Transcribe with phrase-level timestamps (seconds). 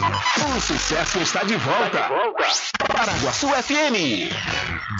[0.00, 2.08] O sucesso está de volta.
[2.86, 4.30] Paraguaçu FM.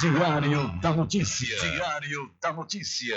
[0.01, 1.57] Diário da Notícia.
[1.61, 3.17] Diário da Notícia.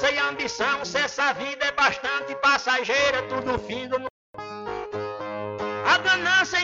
[0.00, 4.11] E ambição, se essa vida é bastante passageira, tudo findo no ganância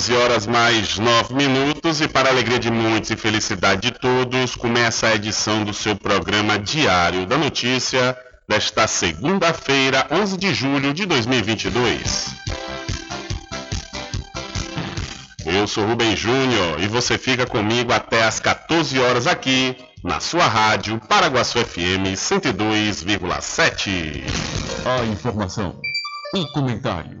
[0.00, 5.08] 12 horas mais 9 minutos e para alegria de muitos e felicidade de todos, começa
[5.08, 8.16] a edição do seu programa Diário da Notícia
[8.48, 12.34] desta segunda-feira, 11 de julho de 2022.
[15.44, 20.46] Eu sou Rubem Júnior e você fica comigo até às 14 horas aqui na sua
[20.46, 24.24] rádio Paraguaçu FM 102,7.
[24.86, 25.78] A informação,
[26.34, 27.20] o comentário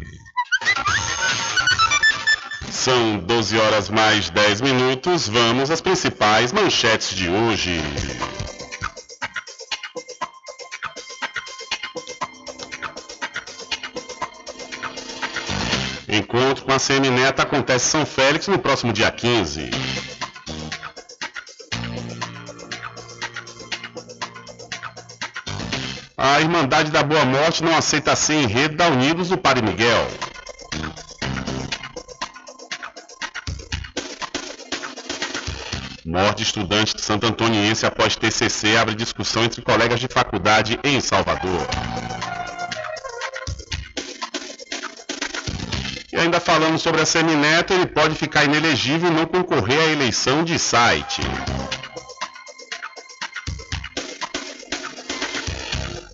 [2.70, 5.28] São 12 horas mais 10 minutos.
[5.28, 7.80] Vamos às principais manchetes de hoje.
[16.08, 19.70] Encontro com a CM Neta acontece em São Félix no próximo dia 15.
[26.20, 30.08] A Irmandade da Boa Morte não aceita ser enredo da Unidos do Padre Miguel.
[36.04, 41.68] Morte estudante de Santo Antoniense após TCC abre discussão entre colegas de faculdade em Salvador.
[46.12, 50.42] E ainda falando sobre a Semineto, ele pode ficar inelegível e não concorrer à eleição
[50.42, 51.22] de site.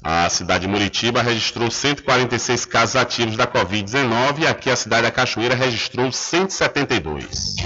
[0.07, 5.11] A cidade de Muritiba registrou 146 casos ativos da Covid-19 e aqui a cidade da
[5.11, 7.57] Cachoeira registrou 172.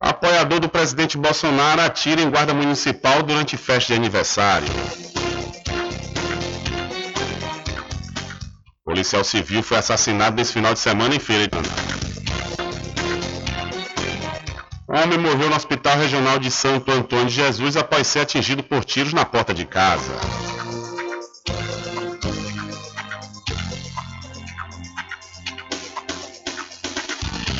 [0.00, 4.66] Apoiador do presidente Bolsonaro atira em guarda municipal durante festa de aniversário.
[8.82, 12.11] Policial civil foi assassinado nesse final de semana em Feira de
[14.94, 19.14] Homem morreu no Hospital Regional de Santo Antônio de Jesus após ser atingido por tiros
[19.14, 20.12] na porta de casa.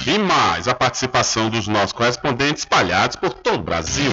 [0.07, 4.13] E mais a participação dos nossos correspondentes espalhados por todo o Brasil.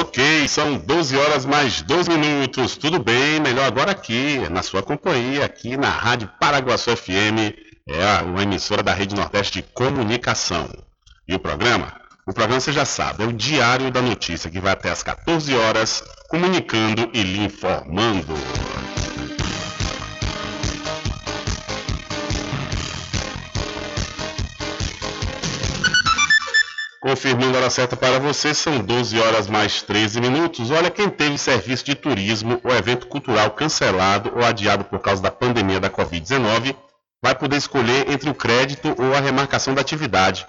[0.00, 2.74] Ok, são 12 horas mais 12 minutos.
[2.74, 3.38] Tudo bem?
[3.38, 7.52] Melhor agora aqui, na sua companhia, aqui na Rádio Paraguaçu FM.
[7.86, 10.70] É uma emissora da Rede Nordeste de Comunicação.
[11.28, 11.92] E o programa?
[12.26, 15.54] O programa você já sabe, é o Diário da Notícia, que vai até às 14
[15.54, 18.34] horas, comunicando e lhe informando.
[27.10, 30.70] Confirmando a hora certa para você, são 12 horas mais 13 minutos.
[30.70, 35.28] Olha, quem teve serviço de turismo ou evento cultural cancelado ou adiado por causa da
[35.28, 36.76] pandemia da Covid-19
[37.20, 40.46] vai poder escolher entre o crédito ou a remarcação da atividade.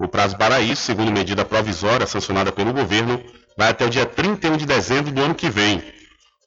[0.00, 3.22] O prazo para isso, segundo medida provisória sancionada pelo governo,
[3.54, 5.82] vai até o dia 31 de dezembro do ano que vem.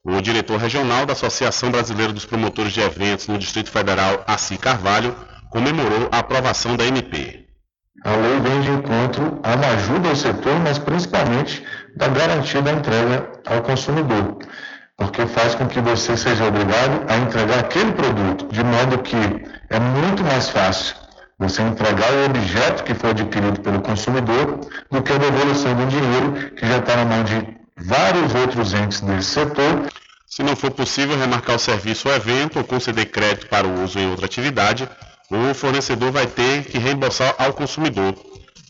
[0.04, 5.16] O diretor regional da Associação Brasileira dos Promotores de Eventos no Distrito Federal, Assi Carvalho,
[5.52, 7.43] comemorou a aprovação da MP.
[8.04, 11.64] A lei vem de encontro uma ajuda ao setor, mas principalmente
[11.96, 14.40] da garantia da entrega ao consumidor,
[14.98, 19.16] porque faz com que você seja obrigado a entregar aquele produto, de modo que
[19.70, 20.96] é muito mais fácil
[21.40, 24.60] você entregar o objeto que foi adquirido pelo consumidor
[24.92, 29.02] do que a devolução do dinheiro que já está na mão de vários outros entes
[29.02, 29.88] desse setor.
[30.28, 34.00] Se não for possível remarcar o serviço ou evento ou conceder crédito para o uso
[34.00, 34.90] em outra atividade,
[35.33, 38.15] o fornecedor vai ter que reembolsar ao consumidor.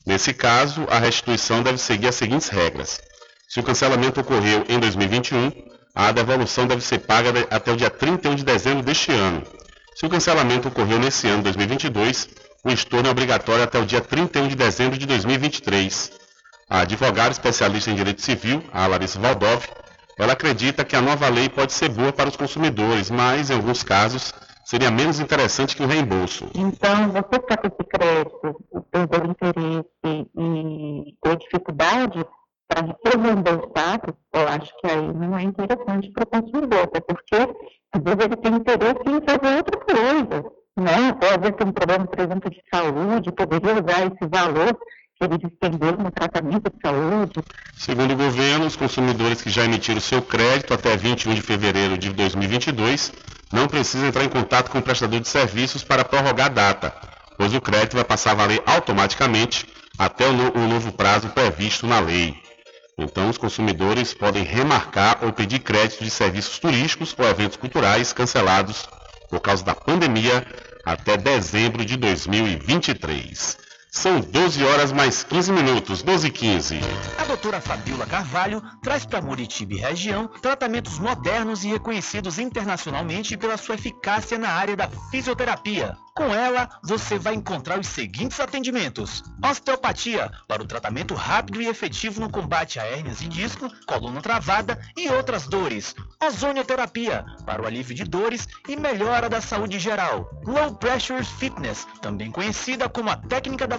[0.06, 3.02] Nesse caso, a restituição deve seguir as seguintes regras.
[3.50, 5.52] Se o cancelamento ocorreu em 2021,
[5.94, 9.44] a devolução deve ser paga até o dia 31 de dezembro deste ano.
[9.96, 12.30] Se o cancelamento ocorreu nesse ano 2022,
[12.64, 16.12] o estorno é obrigatório até o dia 31 de dezembro de 2023.
[16.70, 19.66] A advogada especialista em direito civil, a Larissa Valdov,
[20.18, 23.84] ela acredita que a nova lei pode ser boa para os consumidores, mas, em alguns
[23.84, 26.46] casos, seria menos interessante que o reembolso.
[26.56, 32.26] Então, você ficar com esse crédito, perder o interesse e ter dificuldade
[32.68, 34.02] para reembolsar,
[34.34, 37.36] eu acho que aí não é interessante para o consumidor, até porque
[37.92, 41.18] às vezes ele tem interesse em fazer outra coisa, né?
[41.22, 44.78] Ou às vezes tem um problema, por exemplo, de saúde, poderia usar esse valor
[45.22, 47.34] ele despendeu no tratamento de saúde.
[47.78, 52.12] Segundo o governo, os consumidores que já emitiram seu crédito até 21 de fevereiro de
[52.12, 53.14] 2022
[53.52, 56.94] não precisam entrar em contato com o prestador de serviços para prorrogar a data,
[57.38, 59.68] pois o crédito vai passar a valer automaticamente
[59.98, 62.36] até o, no o novo prazo previsto na lei.
[62.98, 68.88] Então, os consumidores podem remarcar ou pedir crédito de serviços turísticos ou eventos culturais cancelados
[69.30, 70.46] por causa da pandemia
[70.86, 73.58] até dezembro de 2023.
[73.96, 76.80] São 12 horas mais 15 minutos, 12 e 15.
[77.16, 83.56] A doutora Fabiola Carvalho traz para Muritiba e região tratamentos modernos e reconhecidos internacionalmente pela
[83.56, 85.96] sua eficácia na área da fisioterapia.
[86.16, 92.22] Com ela, você vai encontrar os seguintes atendimentos: osteopatia, para o tratamento rápido e efetivo
[92.22, 95.96] no combate a hérnias em disco, coluna travada e outras dores.
[96.24, 100.30] Ozonioterapia, para o alívio de dores e melhora da saúde geral.
[100.46, 103.76] Low Pressure Fitness, também conhecida como a técnica da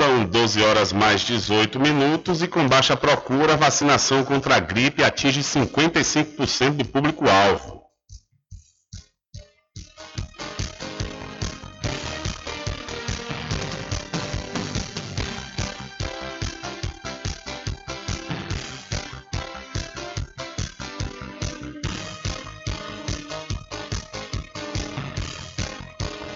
[0.00, 5.04] São 12 horas mais 18 minutos e com baixa procura, a vacinação contra a gripe
[5.04, 7.79] atinge 55% do público-alvo.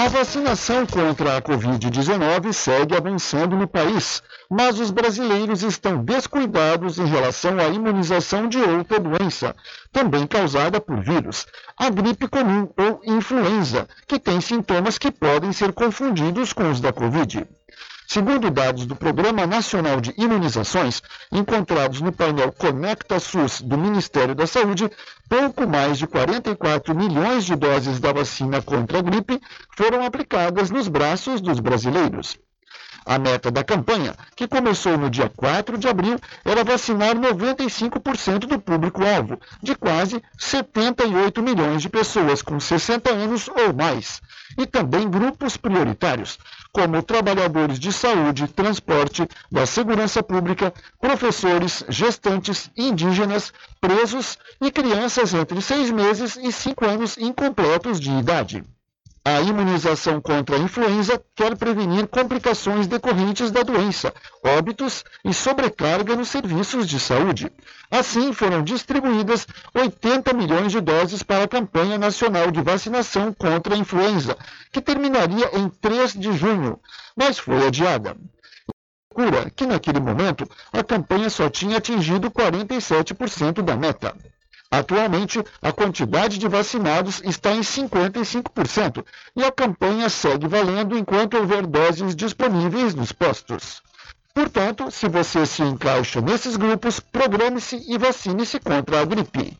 [0.04, 7.06] A vacinação contra a Covid-19 segue avançando no país, mas os brasileiros estão descuidados em
[7.06, 9.56] relação à imunização de outra doença,
[9.90, 15.72] também causada por vírus, a gripe comum ou influenza, que tem sintomas que podem ser
[15.72, 17.46] confundidos com os da Covid.
[18.06, 24.46] Segundo dados do Programa Nacional de Imunizações, encontrados no painel Conecta SUS do Ministério da
[24.46, 24.90] Saúde,
[25.28, 29.40] pouco mais de 44 milhões de doses da vacina contra a gripe
[29.76, 32.38] foram aplicadas nos braços dos brasileiros.
[33.06, 38.58] A meta da campanha, que começou no dia 4 de abril, era vacinar 95% do
[38.58, 44.22] público-alvo, de quase 78 milhões de pessoas com 60 anos ou mais,
[44.56, 46.38] e também grupos prioritários,
[46.74, 55.62] como trabalhadores de saúde, transporte, da segurança pública, professores, gestantes, indígenas, presos e crianças entre
[55.62, 58.64] seis meses e cinco anos incompletos de idade.
[59.26, 64.12] A imunização contra a influenza quer prevenir complicações decorrentes da doença,
[64.44, 67.50] óbitos e sobrecarga nos serviços de saúde.
[67.90, 73.78] Assim, foram distribuídas 80 milhões de doses para a campanha nacional de vacinação contra a
[73.78, 74.36] influenza,
[74.70, 76.78] que terminaria em 3 de junho,
[77.16, 78.14] mas foi adiada
[79.14, 84.14] cura que naquele momento a campanha só tinha atingido 47% da meta.
[84.78, 89.04] Atualmente, a quantidade de vacinados está em 55%
[89.36, 93.80] e a campanha segue valendo enquanto houver doses disponíveis nos postos.
[94.34, 99.56] Portanto, se você se encaixa nesses grupos, programe-se e vacine-se contra a gripe.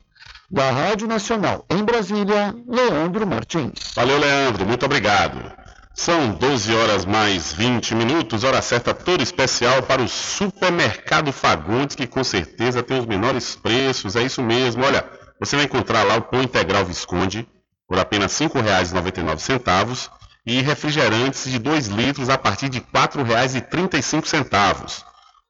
[0.50, 3.92] Da Rádio Nacional em Brasília, Leandro Martins.
[3.94, 4.66] Valeu, Leandro.
[4.66, 5.63] Muito obrigado.
[5.96, 12.04] São 12 horas mais 20 minutos, hora certa toda especial para o Supermercado Fagundes, que
[12.04, 14.84] com certeza tem os menores preços, é isso mesmo.
[14.84, 15.04] Olha,
[15.38, 17.46] você vai encontrar lá o pão integral Visconde
[17.86, 20.10] por apenas R$ 5,99
[20.44, 25.04] e refrigerantes de 2 litros a partir de R$ 4,35.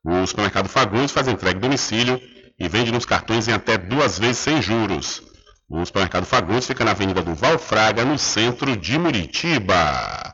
[0.04, 2.20] O Supermercado Fagundes faz entrega em domicílio
[2.58, 5.22] e vende nos cartões em até duas vezes sem juros.
[5.68, 10.33] O supermercado Fagundes fica na Avenida do Valfraga, no centro de Muritiba.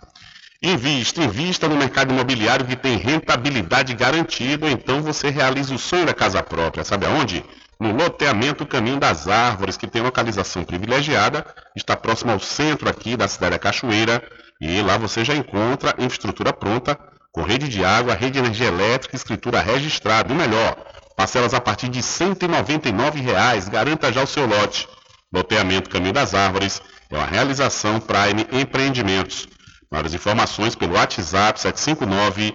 [0.62, 6.12] Invista, invista no mercado imobiliário que tem rentabilidade garantida, então você realiza o sonho da
[6.12, 6.84] casa própria.
[6.84, 7.42] Sabe aonde?
[7.80, 13.26] No loteamento Caminho das Árvores, que tem localização privilegiada, está próximo ao centro aqui da
[13.26, 14.22] cidade da Cachoeira,
[14.60, 16.98] e lá você já encontra infraestrutura pronta,
[17.32, 20.30] com rede de água, rede de energia elétrica, escritura registrada.
[20.30, 20.76] E melhor,
[21.16, 24.86] parcelas a partir de 199 reais, garanta já o seu lote.
[25.32, 29.48] Loteamento Caminho das Árvores é uma realização Prime Empreendimentos.
[29.92, 32.54] Maiores informações pelo WhatsApp 759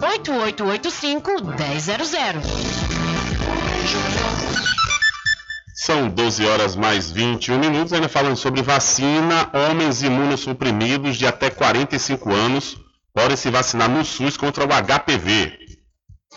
[0.00, 0.24] 1000.
[5.74, 12.32] São 12 horas mais 21 minutos, ainda falando sobre vacina, homens imunossuprimidos de até 45
[12.32, 12.76] anos
[13.12, 15.63] podem se vacinar no SUS contra o HPV.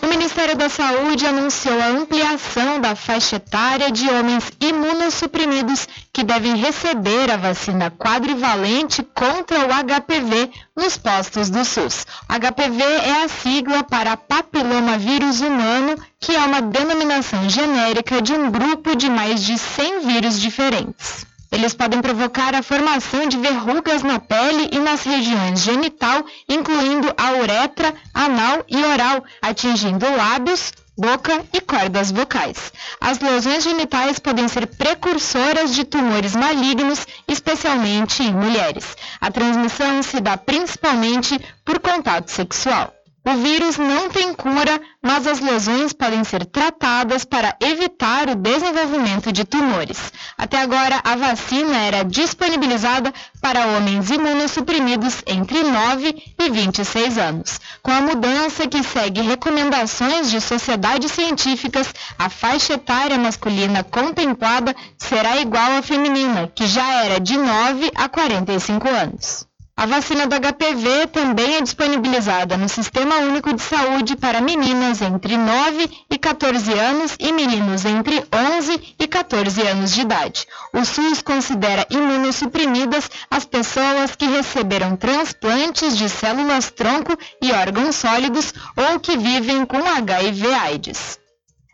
[0.02, 6.56] O Ministério da Saúde anunciou a ampliação da faixa etária de homens imunossuprimidos que devem
[6.56, 12.06] receber a vacina quadrivalente contra o HPV nos postos do SUS.
[12.30, 18.96] HPV é a sigla para papilomavírus humano, que é uma denominação genérica de um grupo
[18.96, 21.26] de mais de 100 vírus diferentes.
[21.52, 27.34] Eles podem provocar a formação de verrugas na pele e nas regiões genital, incluindo a
[27.34, 32.74] uretra, anal e oral, atingindo lábios, boca e cordas vocais.
[33.00, 38.98] As lesões genitais podem ser precursoras de tumores malignos, especialmente em mulheres.
[39.22, 42.97] A transmissão se dá principalmente por contato sexual.
[43.30, 49.34] O vírus não tem cura, mas as lesões podem ser tratadas para evitar o desenvolvimento
[49.34, 50.14] de tumores.
[50.38, 57.60] Até agora, a vacina era disponibilizada para homens imunossuprimidos entre 9 e 26 anos.
[57.84, 65.36] Com a mudança que segue recomendações de sociedades científicas, a faixa etária masculina contemplada será
[65.36, 69.47] igual à feminina, que já era de 9 a 45 anos.
[69.80, 75.38] A vacina do HPV também é disponibilizada no Sistema Único de Saúde para meninas entre
[75.38, 80.48] 9 e 14 anos e meninos entre 11 e 14 anos de idade.
[80.74, 88.56] O SUS considera imunossuprimidas as pessoas que receberam transplantes de células tronco e órgãos sólidos
[88.76, 91.27] ou que vivem com HIV/AIDS.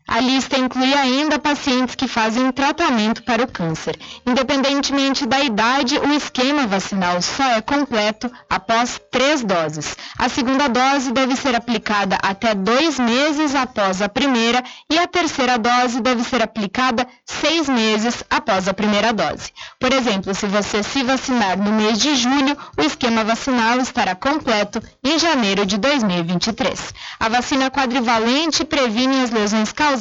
[0.06, 3.98] A lista inclui ainda pacientes que fazem tratamento para o câncer.
[4.28, 9.96] Independentemente da idade, o esquema vacinal só é completo após três doses.
[10.20, 14.62] A segunda dose deve ser aplicada até dois meses após a primeira
[14.92, 19.52] e a terceira dose deve ser aplicada seis meses após a primeira dose.
[19.80, 24.84] Por exemplo, se você se vacinar no mês de julho, o esquema vacinal estará completo
[25.04, 26.94] em janeiro de 2023.
[27.20, 29.94] A vacina quadrivalente previne as lesões causadas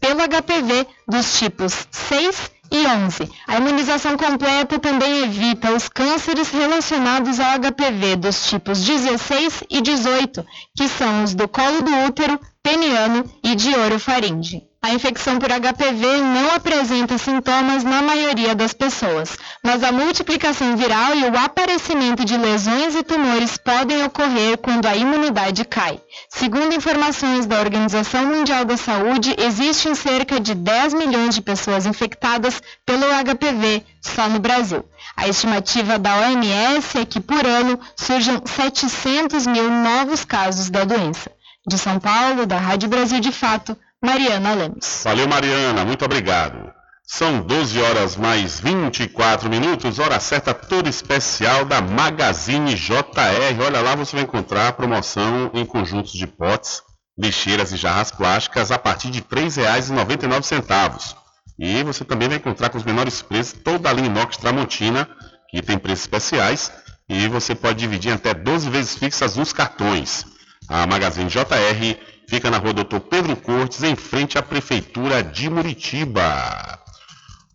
[0.00, 3.30] pelo HPV dos tipos 6 e 11.
[3.46, 10.46] A imunização completa também evita os cânceres relacionados ao HPV dos tipos 16 e 18,
[10.76, 14.69] que são os do colo do útero, peniano e de orofaringe.
[14.82, 21.14] A infecção por HPV não apresenta sintomas na maioria das pessoas, mas a multiplicação viral
[21.16, 26.00] e o aparecimento de lesões e tumores podem ocorrer quando a imunidade cai.
[26.30, 32.62] Segundo informações da Organização Mundial da Saúde, existem cerca de 10 milhões de pessoas infectadas
[32.86, 34.82] pelo HPV só no Brasil.
[35.14, 41.30] A estimativa da OMS é que por ano surjam 700 mil novos casos da doença.
[41.66, 45.02] De São Paulo, da Rádio Brasil de Fato, Mariana Lemos.
[45.04, 46.72] Valeu, Mariana, muito obrigado.
[47.06, 53.62] São 12 horas mais 24 minutos, hora certa toda especial da Magazine JR.
[53.62, 56.82] Olha lá, você vai encontrar promoção em conjuntos de potes,
[57.18, 61.14] lixeiras e jarras plásticas a partir de R$ 3,99.
[61.58, 65.06] E você também vai encontrar com os menores preços toda a linha inox Tramontina,
[65.50, 66.72] que tem preços especiais,
[67.06, 70.24] e você pode dividir até 12 vezes fixas nos cartões.
[70.68, 71.98] A Magazine JR
[72.30, 76.78] fica na rua Doutor Pedro Cortes, em frente à Prefeitura de Muritiba.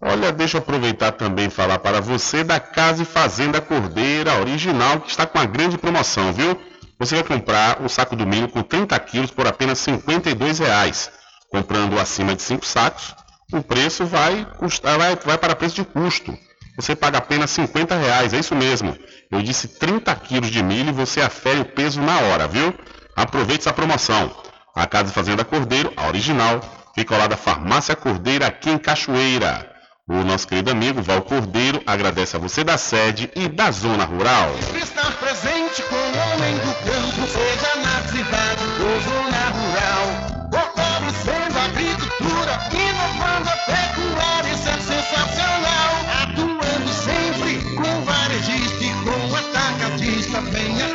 [0.02, 5.10] Olha, deixa eu aproveitar também falar para você da Casa e Fazenda Cordeira original, que
[5.10, 6.60] está com uma grande promoção, viu?
[7.00, 11.10] Você vai comprar um saco do milho com 30 quilos por apenas R$ 52,00.
[11.50, 13.16] Comprando acima de 5 sacos,
[13.54, 16.38] o preço vai, custar, vai, vai para preço de custo.
[16.76, 18.98] você paga apenas 50 reais, é isso mesmo.
[19.32, 22.74] Eu disse 30 quilos de milho e você afere o peso na hora, viu?
[23.16, 24.44] Aproveite essa promoção.
[24.76, 26.60] A Casa Fazenda Cordeiro, a original,
[26.94, 29.72] fica ao lado da Farmácia Cordeira aqui em Cachoeira.
[30.06, 34.54] O nosso querido amigo Val Cordeiro agradece a você da sede e da zona rural.
[34.76, 40.06] Estar presente com o homem do campo, seja na cidade ou zona rural.
[40.52, 45.92] Fortalecendo a agricultura, inovando a pecuária, isso é sensacional.
[46.22, 50.95] Atuando sempre com varejista e com atacadista, venha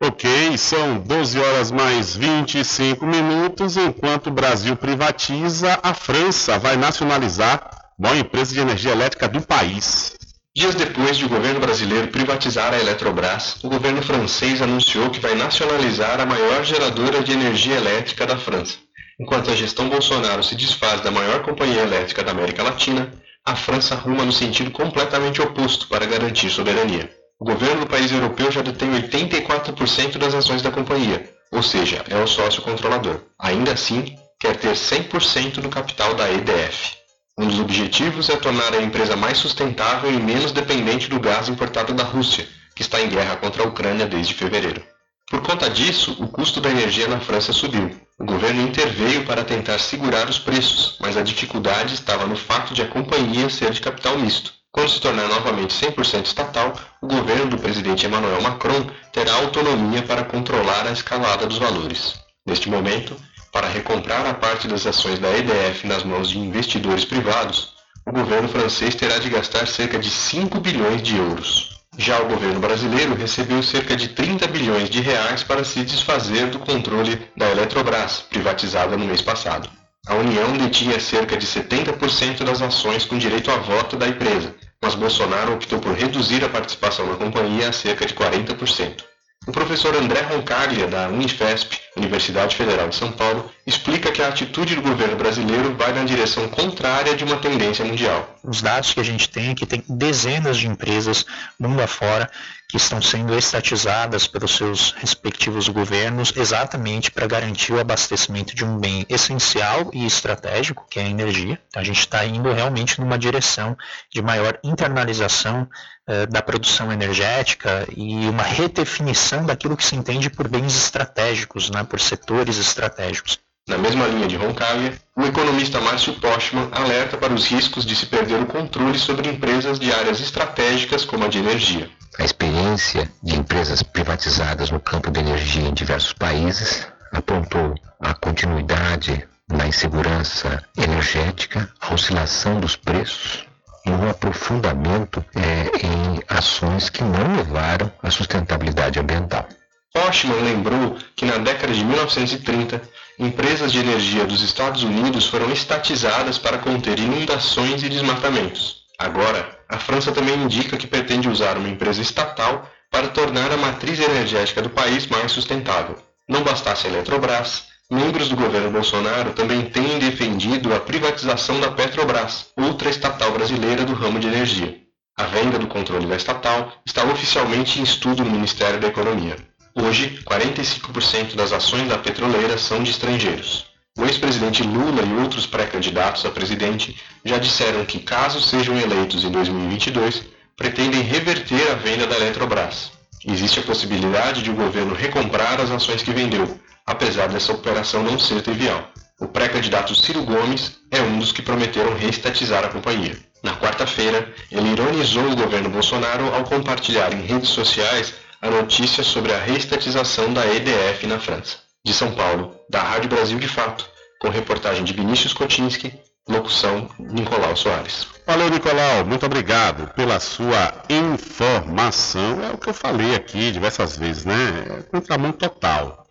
[0.00, 3.76] Ok, são 12 horas mais 25 minutos.
[3.76, 9.40] Enquanto o Brasil privatiza, a França vai nacionalizar a maior empresa de energia elétrica do
[9.40, 10.16] país.
[10.56, 15.34] Dias depois de o governo brasileiro privatizar a Eletrobras, o governo francês anunciou que vai
[15.34, 18.76] nacionalizar a maior geradora de energia elétrica da França.
[19.20, 23.12] Enquanto a gestão Bolsonaro se desfaz da maior companhia elétrica da América Latina,
[23.44, 27.17] a França ruma no sentido completamente oposto para garantir soberania.
[27.40, 32.16] O governo do país europeu já detém 84% das ações da companhia, ou seja, é
[32.16, 33.20] o sócio controlador.
[33.38, 36.96] Ainda assim, quer ter 100% do capital da EDF.
[37.38, 41.94] Um dos objetivos é tornar a empresa mais sustentável e menos dependente do gás importado
[41.94, 44.82] da Rússia, que está em guerra contra a Ucrânia desde fevereiro.
[45.30, 47.88] Por conta disso, o custo da energia na França subiu.
[48.18, 52.82] O governo interveio para tentar segurar os preços, mas a dificuldade estava no fato de
[52.82, 54.57] a companhia ser de capital misto.
[54.70, 60.24] Quando se tornar novamente 100% estatal, o governo do presidente Emmanuel Macron terá autonomia para
[60.24, 62.14] controlar a escalada dos valores.
[62.46, 63.16] Neste momento,
[63.52, 67.72] para recomprar a parte das ações da EDF nas mãos de investidores privados,
[68.06, 71.78] o governo francês terá de gastar cerca de 5 bilhões de euros.
[71.96, 76.58] Já o governo brasileiro recebeu cerca de 30 bilhões de reais para se desfazer do
[76.60, 79.68] controle da Eletrobras, privatizada no mês passado.
[80.08, 84.94] A União detinha cerca de 70% das ações com direito a voto da empresa, mas
[84.94, 89.04] Bolsonaro optou por reduzir a participação na companhia a cerca de 40%.
[89.46, 94.74] O professor André Roncaglia, da Unifesp, Universidade Federal de São Paulo, explica que a atitude
[94.74, 98.34] do governo brasileiro vai na direção contrária de uma tendência mundial.
[98.42, 101.26] Os dados que a gente tem é que tem dezenas de empresas
[101.60, 102.30] mundo afora
[102.68, 108.78] que estão sendo estatizadas pelos seus respectivos governos exatamente para garantir o abastecimento de um
[108.78, 111.58] bem essencial e estratégico, que é a energia.
[111.68, 113.74] Então, a gente está indo realmente numa direção
[114.12, 115.66] de maior internalização
[116.06, 121.84] eh, da produção energética e uma redefinição daquilo que se entende por bens estratégicos, né,
[121.84, 123.38] por setores estratégicos.
[123.66, 128.06] Na mesma linha de Roncaglia, o economista Márcio Postman alerta para os riscos de se
[128.06, 131.90] perder o controle sobre empresas de áreas estratégicas como a de energia.
[132.18, 139.24] A experiência de empresas privatizadas no campo da energia em diversos países apontou a continuidade
[139.48, 143.46] na insegurança energética, a oscilação dos preços
[143.86, 149.48] e um aprofundamento é, em ações que não levaram à sustentabilidade ambiental.
[149.94, 152.82] Postman lembrou que na década de 1930,
[153.18, 158.82] empresas de energia dos Estados Unidos foram estatizadas para conter inundações e desmatamentos.
[158.98, 164.00] Agora, a França também indica que pretende usar uma empresa estatal para tornar a matriz
[164.00, 165.98] energética do país mais sustentável.
[166.26, 172.46] Não bastasse a Eletrobras, membros do governo Bolsonaro também têm defendido a privatização da Petrobras,
[172.56, 174.80] outra estatal brasileira do ramo de energia.
[175.16, 179.36] A venda do controle da estatal está oficialmente em estudo no Ministério da Economia.
[179.74, 183.67] Hoje, 45% das ações da petroleira são de estrangeiros.
[183.98, 189.30] O ex-presidente Lula e outros pré-candidatos a presidente já disseram que, caso sejam eleitos em
[189.32, 190.22] 2022,
[190.56, 192.92] pretendem reverter a venda da Eletrobras.
[193.26, 198.20] Existe a possibilidade de o governo recomprar as ações que vendeu, apesar dessa operação não
[198.20, 198.88] ser trivial.
[199.18, 203.18] O pré-candidato Ciro Gomes é um dos que prometeram reestatizar a companhia.
[203.42, 209.32] Na quarta-feira, ele ironizou o governo Bolsonaro ao compartilhar em redes sociais a notícia sobre
[209.32, 213.88] a reestatização da EDF na França de São Paulo, da Rádio Brasil de Fato,
[214.20, 215.98] com reportagem de Vinícius Kotinski,
[216.28, 218.06] locução Nicolau Soares.
[218.26, 219.06] Valeu, Nicolau.
[219.06, 222.44] Muito obrigado pela sua informação.
[222.44, 224.34] É o que eu falei aqui diversas vezes, né?
[224.68, 226.04] É contramão total.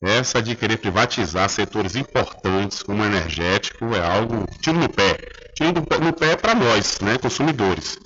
[0.00, 5.18] Essa de querer privatizar setores importantes como o energético é algo tiro no pé.
[5.56, 7.98] Tiro no pé é para nós, né, consumidores.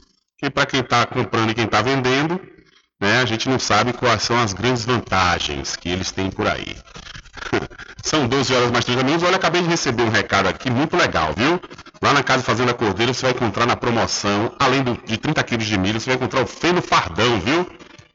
[0.42, 2.40] E para quem está comprando e quem está vendendo,
[2.98, 6.74] né, a gente não sabe quais são as grandes vantagens que eles têm por aí.
[8.02, 9.26] São 12 horas mais 30 minutos.
[9.26, 11.60] Olha, acabei de receber um recado aqui muito legal, viu?
[12.00, 15.66] Lá na Casa Fazenda Cordeiro você vai encontrar na promoção, além do, de 30 quilos
[15.66, 17.66] de milho, você vai encontrar o feno fardão, viu?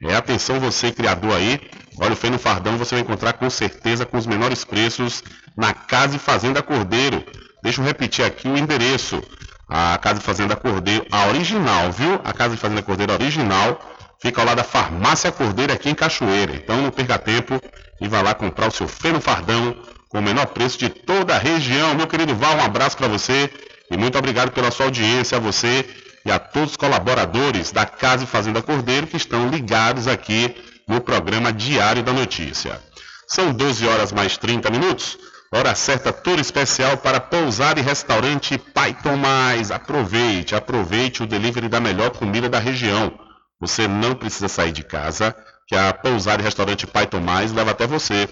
[0.01, 1.59] É, atenção você criador aí.
[1.99, 5.23] Olha, o feno fardão você vai encontrar com certeza com os menores preços
[5.55, 7.23] na Casa Fazenda Cordeiro.
[7.61, 9.21] Deixa eu repetir aqui o endereço.
[9.69, 12.19] A Casa Fazenda Cordeiro, a original, viu?
[12.23, 13.79] A Casa Fazenda Cordeiro original
[14.23, 16.55] fica ao lado da Farmácia Cordeiro aqui em Cachoeira.
[16.55, 17.61] Então não perca tempo
[17.99, 19.75] e vá lá comprar o seu feno fardão
[20.07, 21.93] com o menor preço de toda a região.
[21.93, 23.49] Meu querido Val, um abraço para você
[23.91, 25.85] e muito obrigado pela sua audiência, a você
[26.25, 30.55] e a todos os colaboradores da Casa e Fazenda Cordeiro que estão ligados aqui
[30.87, 32.79] no programa Diário da Notícia.
[33.27, 35.17] São 12 horas mais 30 minutos.
[35.51, 39.69] Hora certa, tour especial para pousar e restaurante Python Mais.
[39.69, 43.22] Aproveite, aproveite o delivery da melhor comida da região.
[43.59, 45.35] Você não precisa sair de casa,
[45.67, 48.27] que a pousar e restaurante Python Mais leva até você.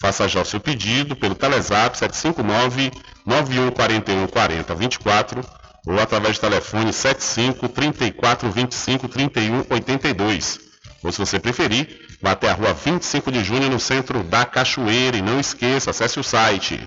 [0.00, 2.92] Faça já o seu pedido pelo Telezap 759
[3.24, 5.40] 9141 40 24
[5.86, 10.60] ou através do telefone 75 34 25 31 82.
[11.02, 15.16] Ou se você preferir, vá até a rua 25 de junho no centro da Cachoeira
[15.16, 16.78] e não esqueça, acesse o site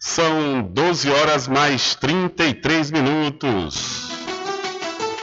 [0.00, 4.08] São 12 horas mais 33 minutos.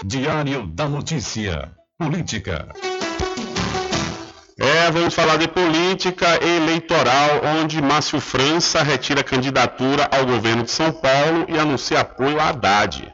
[0.05, 1.71] Diário da Notícia.
[1.97, 2.67] Política.
[4.59, 10.91] É, vamos falar de política eleitoral, onde Márcio França retira candidatura ao governo de São
[10.91, 13.13] Paulo e anuncia apoio a Haddad.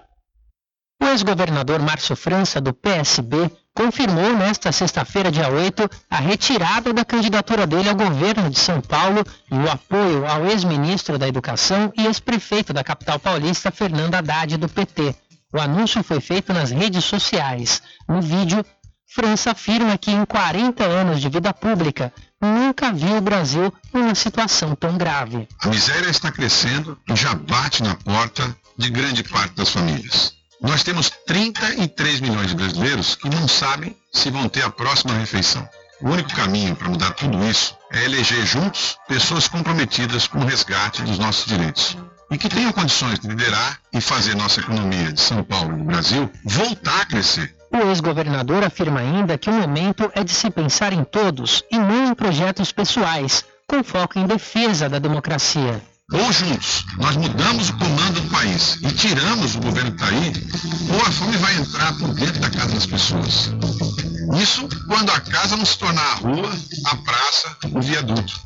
[1.02, 7.66] O ex-governador Márcio França, do PSB, confirmou nesta sexta-feira, dia 8, a retirada da candidatura
[7.66, 12.72] dele ao governo de São Paulo e o apoio ao ex-ministro da Educação e ex-prefeito
[12.72, 15.16] da capital paulista, Fernando Haddad, do PT.
[15.52, 17.82] O anúncio foi feito nas redes sociais.
[18.08, 18.64] No vídeo,
[19.08, 24.76] França afirma que em 40 anos de vida pública nunca viu o Brasil numa situação
[24.76, 25.48] tão grave.
[25.60, 30.43] A miséria está crescendo e já bate na porta de grande parte das famílias.
[30.64, 35.68] Nós temos 33 milhões de brasileiros que não sabem se vão ter a próxima refeição.
[36.02, 41.02] O único caminho para mudar tudo isso é eleger juntos pessoas comprometidas com o resgate
[41.02, 41.98] dos nossos direitos
[42.32, 45.84] e que tenham condições de liderar e fazer nossa economia de São Paulo e do
[45.84, 47.54] Brasil voltar a crescer.
[47.70, 52.08] O ex-governador afirma ainda que o momento é de se pensar em todos e não
[52.08, 55.82] em projetos pessoais, com foco em defesa da democracia.
[56.14, 60.32] Ou juntos, nós mudamos o comando do país e tiramos o governo que está aí,
[60.94, 63.52] ou a fome vai entrar por dentro da casa das pessoas.
[64.40, 66.52] Isso quando a casa não se tornar a rua,
[66.86, 68.40] a praça, o viaduto.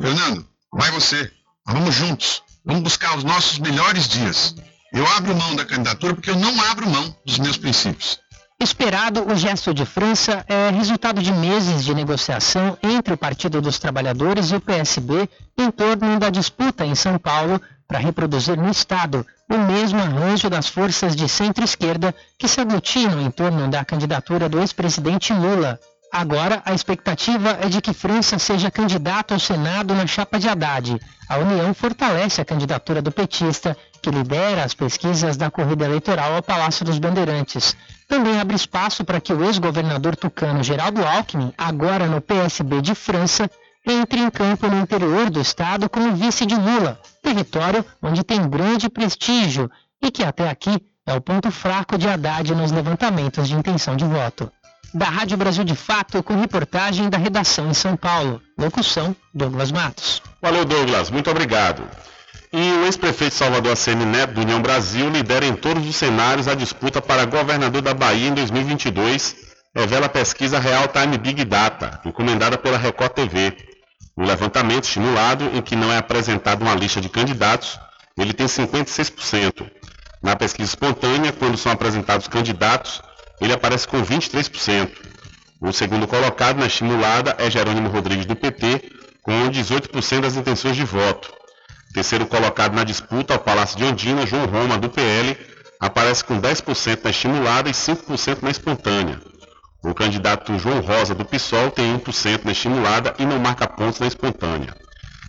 [0.00, 1.30] Fernando, vai você.
[1.66, 2.42] Vamos juntos.
[2.64, 4.54] Vamos buscar os nossos melhores dias.
[4.92, 8.18] Eu abro mão da candidatura porque eu não abro mão dos meus princípios.
[8.60, 13.78] Esperado, o gesto de França é resultado de meses de negociação entre o Partido dos
[13.78, 19.24] Trabalhadores e o PSB em torno da disputa em São Paulo para reproduzir no Estado
[19.48, 24.58] o mesmo arranjo das forças de centro-esquerda que se aglutinam em torno da candidatura do
[24.58, 25.78] ex-presidente Lula.
[26.10, 31.00] Agora, a expectativa é de que França seja candidato ao Senado na chapa de Haddad.
[31.28, 36.42] A União fortalece a candidatura do petista, que lidera as pesquisas da corrida eleitoral ao
[36.42, 37.76] Palácio dos Bandeirantes.
[38.08, 43.50] Também abre espaço para que o ex-governador tucano Geraldo Alckmin, agora no PSB de França,
[43.86, 48.88] entre em campo no interior do estado como vice de Lula, território onde tem grande
[48.88, 49.70] prestígio
[50.02, 54.04] e que até aqui é o ponto fraco de Haddad nos levantamentos de intenção de
[54.04, 54.50] voto
[54.92, 58.40] da Rádio Brasil de Fato, com reportagem da redação em São Paulo.
[58.58, 60.22] Locução, Douglas Matos.
[60.40, 61.10] Valeu, Douglas.
[61.10, 61.82] Muito obrigado.
[62.50, 66.54] E o ex-prefeito Salvador ACM Neto, do União Brasil, lidera em todos os cenários a
[66.54, 69.36] disputa para governador da Bahia em 2022,
[69.76, 73.54] revela a pesquisa Real Time Big Data, encomendada pela Record TV.
[74.16, 77.78] No levantamento estimulado, em que não é apresentada uma lista de candidatos,
[78.16, 79.70] ele tem 56%.
[80.22, 83.02] Na pesquisa espontânea, quando são apresentados candidatos,
[83.42, 84.90] ele aparece com 23%.
[85.60, 88.90] O segundo colocado na estimulada é Jerônimo Rodrigues do PT,
[89.22, 91.37] com 18% das intenções de voto.
[91.98, 95.36] Terceiro colocado na disputa ao Palácio de Ondina, João Roma, do PL,
[95.80, 99.20] aparece com 10% na estimulada e 5% na espontânea.
[99.82, 104.06] O candidato João Rosa, do PSOL, tem 1% na estimulada e não marca pontos na
[104.06, 104.76] espontânea.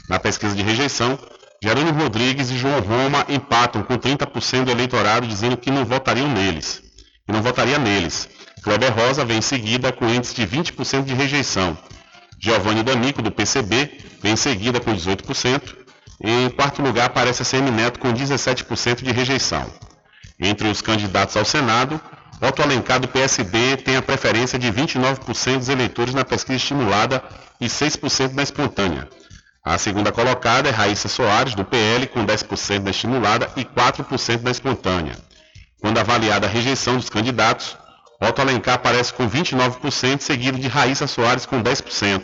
[0.07, 1.17] Na pesquisa de rejeição,
[1.59, 6.83] Jerônimo Rodrigues e João Roma empatam com 30% do eleitorado dizendo que não votariam neles
[7.27, 8.29] e não votaria neles.
[8.61, 11.75] Kleber Rosa vem em seguida com índice de 20% de rejeição.
[12.39, 13.89] Giovanni D'Amico, do PCB,
[14.21, 15.79] vem em seguida com 18%.
[16.21, 19.65] E em quarto lugar aparece a CM Neto com 17% de rejeição.
[20.39, 21.99] Entre os candidatos ao Senado,
[22.41, 27.21] Otto Alencar do PSD tem a preferência de 29% dos eleitores na pesquisa estimulada
[27.59, 29.09] e 6% na espontânea.
[29.63, 34.51] A segunda colocada é Raíssa Soares, do PL, com 10% na estimulada e 4% na
[34.51, 35.17] espontânea.
[35.81, 37.77] Quando avaliada a rejeição dos candidatos,
[38.21, 42.23] Otto Alencar aparece com 29%, seguido de Raíssa Soares com 10%.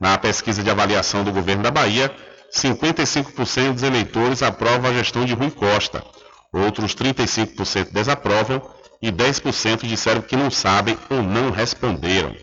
[0.00, 2.12] Na pesquisa de avaliação do governo da Bahia,
[2.54, 6.04] 55% dos eleitores aprovam a gestão de Rui Costa,
[6.52, 8.62] outros 35% desaprovam
[9.00, 12.34] e 10% disseram que não sabem ou não responderam.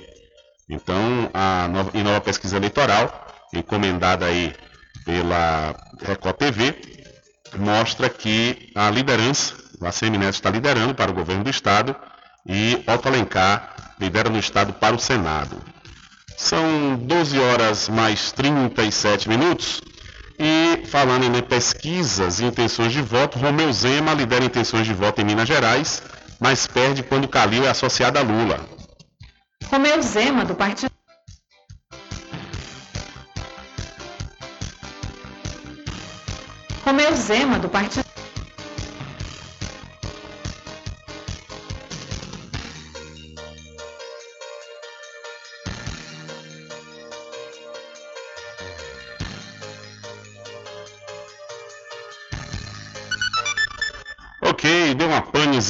[0.70, 4.54] Então, a nova, em nova pesquisa eleitoral, encomendada aí
[5.06, 6.76] pela Record TV,
[7.58, 11.96] mostra que a liderança o ACM Neto está liderando para o governo do Estado
[12.46, 15.62] e Otto Alencar lidera no Estado para o Senado.
[16.38, 19.82] São 12 horas mais 37 minutos.
[20.40, 25.26] E falando em pesquisas e intenções de voto, Romeu Zema lidera intenções de voto em
[25.26, 26.02] Minas Gerais,
[26.40, 28.66] mas perde quando Calil é associado a Lula.
[29.66, 30.92] Romeu Zema, do Partido.
[36.86, 38.09] Romeu Zema, do Partido.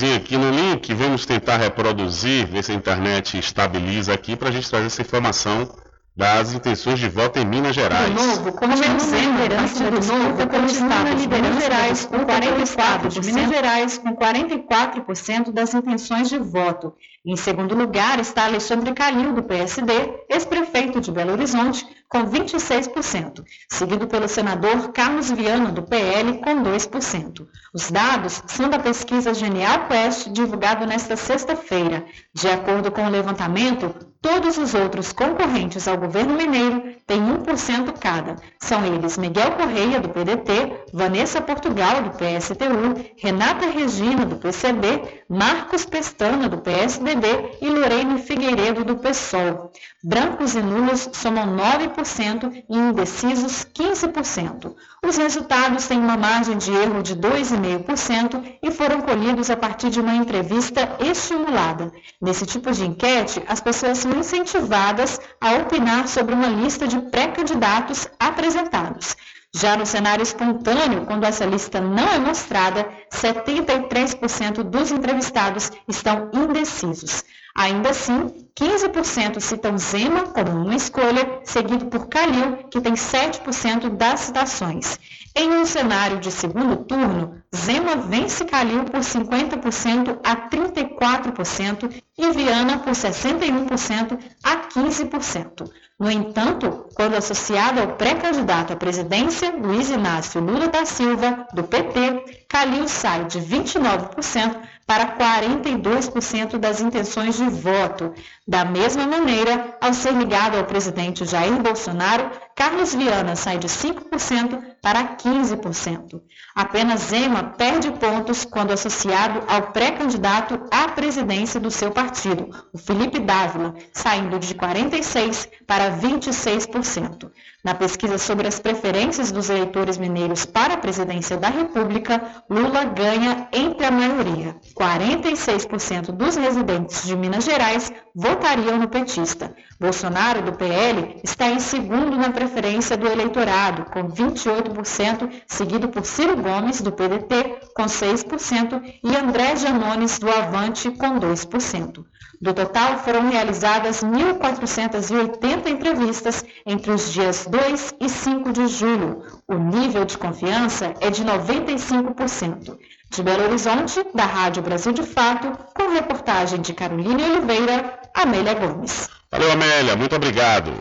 [0.08, 0.94] Aqui no link.
[0.94, 5.70] Vamos tentar reproduzir, ver se a internet estabiliza aqui para a gente trazer essa informação
[6.20, 8.14] das intenções de voto em Minas Gerais.
[8.14, 13.22] Do Novo, continua na liderança do Novo pelo Estado de Minas Gerais, com 44 de
[13.22, 16.94] Minas Gerais, com 44% das intenções de voto.
[17.26, 19.94] Em segundo lugar está Alexandre Calil, do PSD,
[20.30, 27.48] ex-prefeito de Belo Horizonte, com 26%, seguido pelo senador Carlos Viana, do PL, com 2%.
[27.74, 32.04] Os dados são da pesquisa Genial Quest, divulgado nesta sexta-feira.
[32.34, 38.36] De acordo com o levantamento, todos os outros concorrentes ao governo mineiro têm 1% cada.
[38.60, 45.86] São eles Miguel Correia, do PDT, Vanessa Portugal, do PSTU, Renata Regina, do PCB, Marcos
[45.86, 49.72] Pestana, do PSDB e Lorene Figueiredo, do PSOL.
[50.04, 54.74] Brancos e nulos somam 9% e indecisos 15%.
[55.06, 60.02] Os resultados têm uma margem de erro de 2,5% e foram colhidos a partir de
[60.02, 61.92] uma entrevista estimulada.
[62.22, 68.08] Nesse tipo de enquete, as pessoas são incentivadas a opinar sobre uma lista de pré-candidatos
[68.20, 69.16] apresentados.
[69.56, 77.24] Já no cenário espontâneo, quando essa lista não é mostrada, 73% dos entrevistados estão indecisos.
[77.56, 84.20] Ainda assim, 15% citam Zema como uma escolha, seguido por Calil, que tem 7% das
[84.20, 85.00] citações.
[85.36, 92.78] Em um cenário de segundo turno, Zema vence Calil por 50% a 34% e Viana
[92.80, 95.70] por 61% a 15%.
[96.00, 102.46] No entanto, quando associado ao pré-candidato à presidência, Luiz Inácio Lula da Silva, do PT,
[102.48, 104.56] Calil sai de 29%
[104.90, 108.12] para 42% das intenções de voto.
[108.48, 114.60] Da mesma maneira, ao ser ligado ao presidente Jair Bolsonaro, Carlos Viana sai de 5%
[114.82, 116.20] para 15%.
[116.56, 123.20] Apenas Ema perde pontos quando associado ao pré-candidato à presidência do seu partido, o Felipe
[123.20, 127.30] Dávila, saindo de 46% para 26%.
[127.62, 133.50] Na pesquisa sobre as preferências dos eleitores mineiros para a presidência da República, Lula ganha
[133.52, 134.56] entre a maioria.
[134.80, 139.54] 46% dos residentes de Minas Gerais votariam no petista.
[139.78, 146.38] Bolsonaro, do PL, está em segundo na preferência do eleitorado, com 28%, seguido por Ciro
[146.38, 152.06] Gomes, do PDT, com 6%, e André Janones, do Avante, com 2%.
[152.42, 159.24] Do total, foram realizadas 1.480 entrevistas entre os dias 2 e 5 de julho.
[159.46, 162.78] O nível de confiança é de 95%.
[163.10, 169.10] De Belo Horizonte, da Rádio Brasil de Fato, com reportagem de Carolina Oliveira, Amélia Gomes.
[169.30, 170.72] Valeu, Amélia, muito obrigado.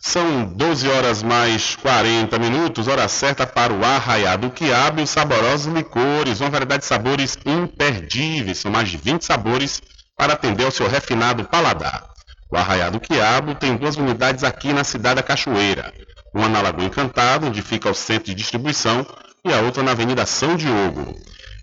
[0.00, 5.72] São 12 horas mais 40 minutos, hora certa para o arraiado quiabo e os saborosos
[5.72, 9.80] licores, uma variedade de sabores imperdíveis, são mais de 20 sabores
[10.16, 12.04] para atender ao seu refinado paladar.
[12.50, 15.92] O Arraiado Quiabo tem duas unidades aqui na cidade da Cachoeira,
[16.32, 19.06] uma na Lagoa Encantada, onde fica o centro de distribuição,
[19.44, 21.14] e a outra na Avenida São Diogo.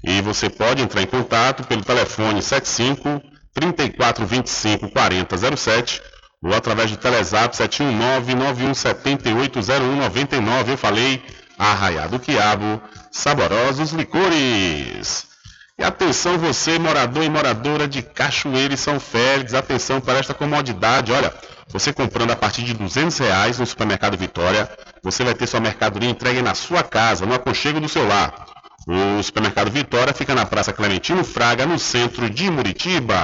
[0.04, 3.22] E você pode entrar em contato pelo telefone 75
[3.54, 6.02] 3425 4007
[6.43, 10.70] ou através do Telezap 719 91780199.
[10.70, 11.24] Eu falei
[11.58, 12.82] Arraiado Quiabo,
[13.12, 15.30] saborosos licores.
[15.82, 21.11] E atenção você, morador e moradora de Cachoeira e São Félix, atenção para esta comodidade.
[21.11, 21.34] Olha,
[21.69, 24.69] você comprando a partir de 200 reais no Supermercado Vitória,
[25.01, 28.45] você vai ter sua mercadoria entregue na sua casa, no aconchego do seu lar.
[28.88, 33.23] O Supermercado Vitória fica na Praça Clementino Fraga, no centro de Muritiba.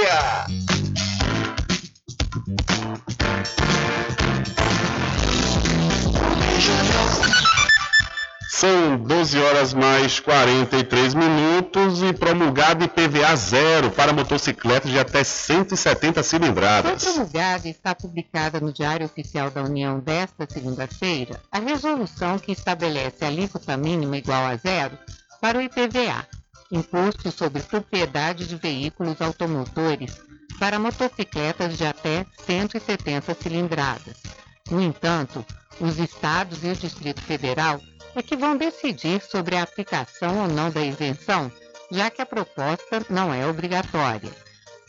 [8.49, 16.13] São 12 horas mais 43 minutos e promulgado IPVA zero para motocicletas de até 170
[16.13, 17.03] Foi cilindradas.
[17.03, 23.23] promulgada e está publicada no Diário Oficial da União desta segunda-feira a resolução que estabelece
[23.25, 24.95] a alíquota mínima igual a zero
[25.39, 26.27] para o IPVA,
[26.71, 30.21] Imposto sobre Propriedade de Veículos Automotores,
[30.57, 34.23] para motocicletas de até 170 cilindradas.
[34.69, 35.45] No entanto,
[35.79, 37.81] os estados e o Distrito Federal
[38.15, 41.51] é que vão decidir sobre a aplicação ou não da isenção,
[41.91, 44.31] já que a proposta não é obrigatória.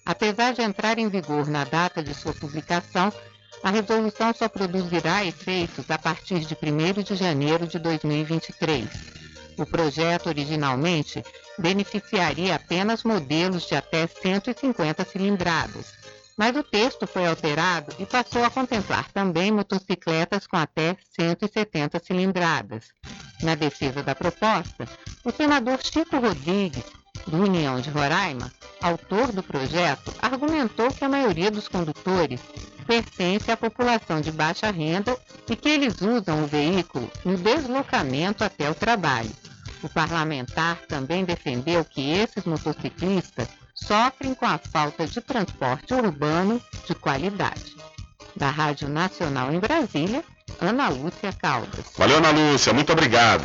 [0.06, 3.12] Apesar de entrar em vigor na data de sua publicação,
[3.62, 8.88] a resolução só produzirá efeitos a partir de 1 de janeiro de 2023.
[9.56, 11.22] O projeto originalmente
[11.58, 15.92] beneficiaria apenas modelos de até 150 cilindradas,
[16.36, 22.86] mas o texto foi alterado e passou a contemplar também motocicletas com até 170 cilindradas.
[23.42, 24.88] Na defesa da proposta,
[25.24, 26.84] o senador Chico Rodrigues,
[27.26, 32.40] do União de Roraima, autor do projeto, argumentou que a maioria dos condutores
[32.86, 35.16] pertence à população de baixa renda
[35.48, 39.30] e que eles usam o veículo no deslocamento até o trabalho.
[39.82, 46.94] O parlamentar também defendeu que esses motociclistas sofrem com a falta de transporte urbano de
[46.94, 47.74] qualidade.
[48.36, 50.24] Da Rádio Nacional em Brasília,
[50.60, 51.86] Ana Lúcia Caldas.
[51.96, 53.44] Valeu, Ana Lúcia, muito obrigado.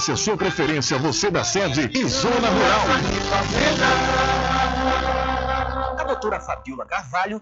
[0.09, 2.85] a sua preferência, você da sede e Zona Rural.
[5.99, 7.41] A doutora Fabiola Carvalho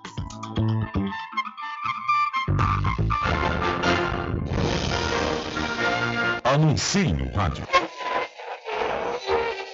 [6.45, 7.67] Anuncie no rádio.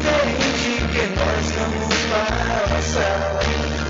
[0.00, 1.96] Diferente que nós vamos
[2.68, 3.40] passar.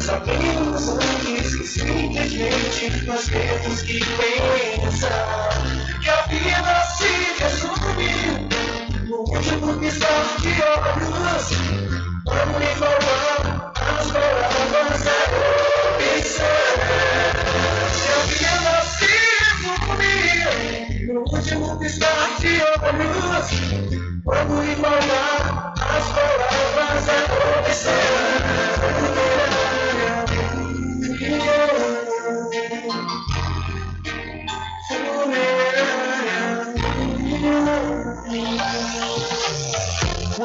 [0.00, 5.48] Sabemos antes que simplesmente nós temos que pensar
[6.02, 7.10] que a vida se
[7.42, 8.48] resume
[9.08, 11.46] no último piscar de olhos.
[12.24, 15.18] Vamos lhe falar as palavras da
[16.18, 16.89] opção.
[21.20, 23.50] No último piscar de olhos.
[24.24, 28.39] Vamos lhe falar as palavras da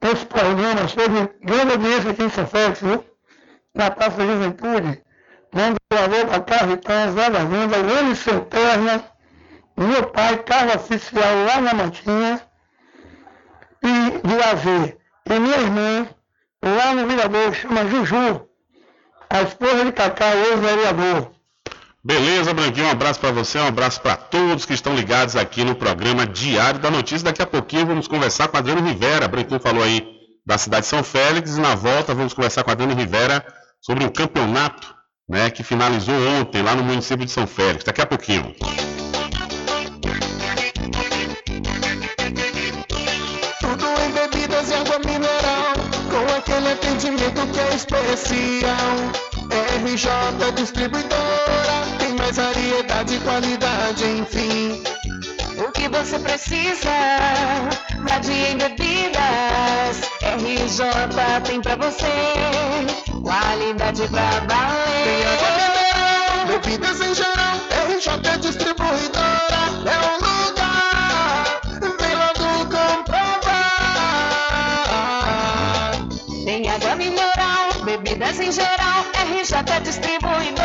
[0.02, 3.15] Esse programa teve grande audiência aqui em São Félix, viu?
[3.76, 5.04] Na Praça Juventude.
[5.54, 9.04] Um alô para da Vinda, Willis Seu Perna,
[9.78, 12.42] meu pai, Carlos Oficial, lá na Matinha,
[13.84, 14.98] e de AV.
[15.30, 16.08] E minha irmã,
[16.62, 18.48] lá no Mirador, chama Juju,
[19.30, 21.32] a esposa de Cacá, ex-vereador.
[22.04, 25.76] Beleza, Branquinho, um abraço para você, um abraço para todos que estão ligados aqui no
[25.76, 27.26] programa Diário da Notícia.
[27.26, 29.28] Daqui a pouquinho vamos conversar com Adriano Rivera.
[29.28, 30.06] Branquinho falou aí
[30.46, 33.44] da cidade de São Félix e na volta vamos conversar com Adriano Rivera
[33.86, 34.96] sobre um campeonato
[35.30, 37.84] né, que finalizou ontem lá no município de São Félix.
[37.84, 38.56] Daqui a pouquinho.
[43.60, 45.76] Tudo em bebidas e água mineral,
[46.10, 48.96] com aquele atendimento que é especial.
[49.86, 54.95] RJ Distribuidora, tem mais variedade e qualidade, enfim.
[55.86, 56.90] Que você precisa?
[58.10, 60.02] Vadia em bebidas.
[60.20, 60.82] RJ
[61.46, 62.12] tem pra você.
[63.22, 65.38] Qualidade pra valer.
[66.48, 67.58] Bebidas em geral.
[67.88, 71.62] RJ Distribuidora é o lugar.
[72.00, 73.46] Vem logo comprovar.
[76.46, 79.06] Tem água mineral, bebidas em geral.
[79.14, 80.65] RJ Distribuidora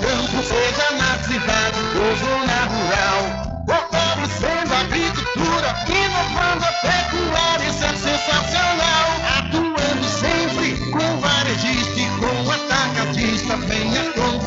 [0.00, 3.54] campo, seja na cidade ou zona rural.
[3.66, 9.06] Fortalecendo a agricultura, inovando a pecuária, isso é sensacional.
[9.38, 14.04] Atuando sempre com varejista e com atacadista, venha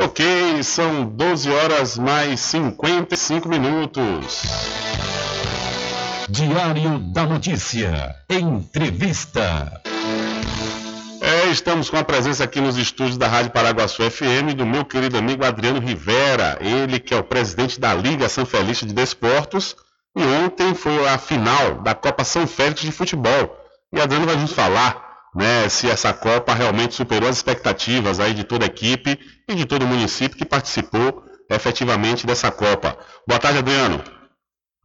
[0.00, 4.42] Ok, são 12 horas mais 55 minutos.
[6.28, 8.16] Diário da Notícia.
[8.28, 9.80] Entrevista.
[11.20, 15.16] É, estamos com a presença aqui nos estúdios da Rádio Paraguaçu FM do meu querido
[15.16, 19.76] amigo Adriano Rivera, ele que é o presidente da Liga Sanfelista de Desportos,
[20.16, 23.56] e ontem foi a final da Copa São Félix de Futebol.
[23.92, 25.07] E Adriano vai nos falar
[25.38, 29.16] né, se essa Copa realmente superou as expectativas aí de toda a equipe
[29.48, 32.98] e de todo o município que participou efetivamente dessa Copa.
[33.26, 34.02] Boa tarde, Adriano.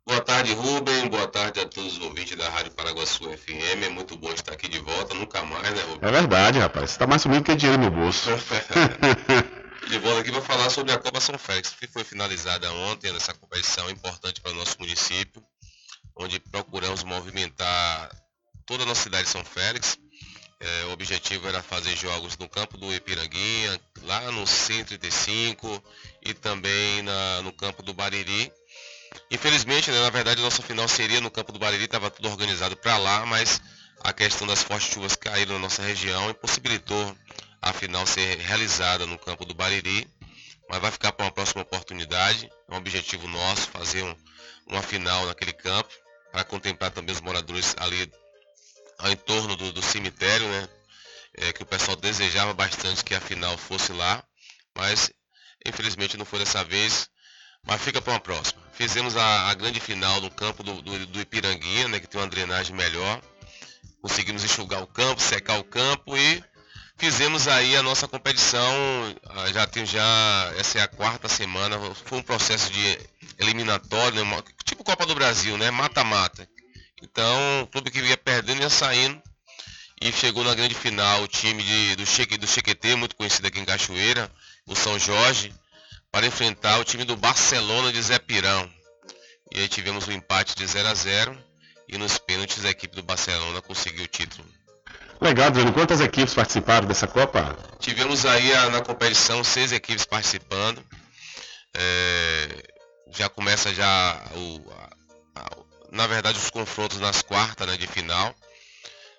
[0.06, 1.08] Boa tarde, Rubem.
[1.10, 3.84] Boa tarde a todos os ouvintes da Rádio Paraguaçu FM.
[3.84, 6.08] É muito bom estar aqui de volta, nunca mais, né, Rubem?
[6.08, 6.92] É verdade, rapaz.
[6.92, 8.30] Você está mais sumido que dinheiro no bolso.
[9.90, 13.34] de volta aqui para falar sobre a Copa São Félix, que foi finalizada ontem nessa
[13.34, 15.42] competição importante para o nosso município,
[16.16, 18.12] onde procuramos movimentar
[18.68, 19.98] toda a nossa cidade de São Félix.
[20.66, 25.84] É, o objetivo era fazer jogos no campo do Ipiranguinha, lá no 135
[26.22, 28.50] e também na- no campo do Bariri.
[29.30, 32.78] Infelizmente, né, na verdade, a nossa final seria no campo do Bariri, estava tudo organizado
[32.78, 33.62] para lá, mas
[34.02, 37.14] a questão das fortes chuvas caíram na nossa região impossibilitou
[37.62, 40.08] a final ser realizada no campo do Bariri,
[40.70, 42.50] mas vai ficar para uma próxima oportunidade.
[42.70, 44.16] É um objetivo nosso fazer um-
[44.68, 45.90] uma final naquele campo,
[46.32, 48.10] para contemplar também os moradores ali
[49.04, 50.68] ao entorno do, do cemitério, né?
[51.36, 54.24] É, que o pessoal desejava bastante que a final fosse lá,
[54.78, 55.12] mas
[55.66, 57.10] infelizmente não foi dessa vez.
[57.66, 58.62] Mas fica para uma próxima.
[58.74, 62.28] Fizemos a, a grande final no campo do, do, do Ipiranguinha, né, que tem uma
[62.28, 63.22] drenagem melhor.
[64.02, 66.44] Conseguimos enxugar o campo, secar o campo e
[66.98, 68.74] fizemos aí a nossa competição.
[69.30, 71.80] ah, Já tem já essa é a quarta semana.
[72.06, 73.00] Foi um processo de
[73.40, 76.48] eliminatório, né, tipo Copa do Brasil, né, mata-mata.
[77.04, 79.22] Então, o clube que ia perdendo ia saindo
[80.02, 83.60] e chegou na grande final o time de, do, Cheque, do Chequetê, muito conhecido aqui
[83.60, 84.32] em Cachoeira,
[84.66, 85.54] o São Jorge,
[86.12, 88.70] para enfrentar o time do Barcelona de Zé Pirão.
[89.54, 91.38] E aí tivemos um empate de 0 a 0
[91.90, 94.48] e nos pênaltis a equipe do Barcelona conseguiu o título.
[95.22, 95.74] Legal, Adriano.
[95.74, 97.56] Quantas equipes participaram dessa Copa?
[97.80, 100.84] Tivemos aí na competição seis equipes participando.
[101.76, 102.64] É,
[103.12, 104.72] já começa já o,
[105.36, 105.58] a-
[105.94, 108.36] na verdade os confrontos nas quartas né, de final.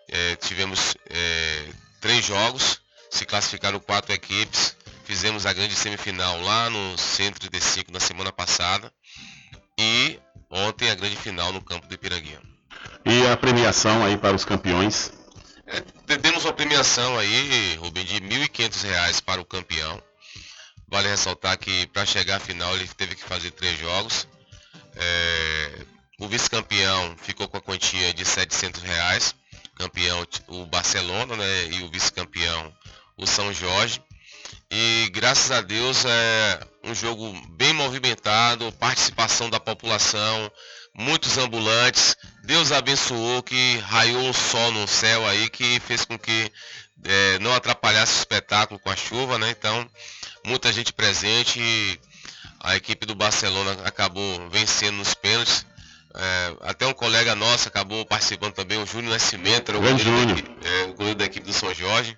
[0.09, 1.68] É, tivemos é,
[2.01, 4.77] três jogos, se classificaram quatro equipes.
[5.05, 8.93] Fizemos a grande semifinal lá no 135 na semana passada.
[9.79, 10.18] E
[10.51, 12.41] ontem a grande final no campo do Ipiranguinha.
[13.05, 15.12] E a premiação aí para os campeões?
[16.22, 20.03] Temos uma premiação aí, Rubem, de 1.500 reais para o campeão.
[20.89, 24.27] Vale ressaltar que para chegar à final ele teve que fazer três jogos.
[24.97, 25.87] É,
[26.25, 29.35] o vice-campeão ficou com a quantia de 700 reais.
[29.77, 32.72] Campeão o Barcelona né, e o vice-campeão
[33.16, 34.03] o São Jorge.
[34.70, 40.51] E graças a Deus é um jogo bem movimentado, participação da população,
[40.95, 46.51] muitos ambulantes, Deus abençoou que raiou um sol no céu aí que fez com que
[47.05, 49.51] é, não atrapalhasse o espetáculo com a chuva, né?
[49.51, 49.89] Então,
[50.45, 51.61] muita gente presente
[52.61, 55.66] a equipe do Barcelona acabou vencendo nos pênaltis.
[56.17, 60.33] É, até um colega nosso acabou participando também, o Júnior Nascimento, era o goleiro, da
[60.33, 62.17] equipe, é, o goleiro da equipe do São Jorge,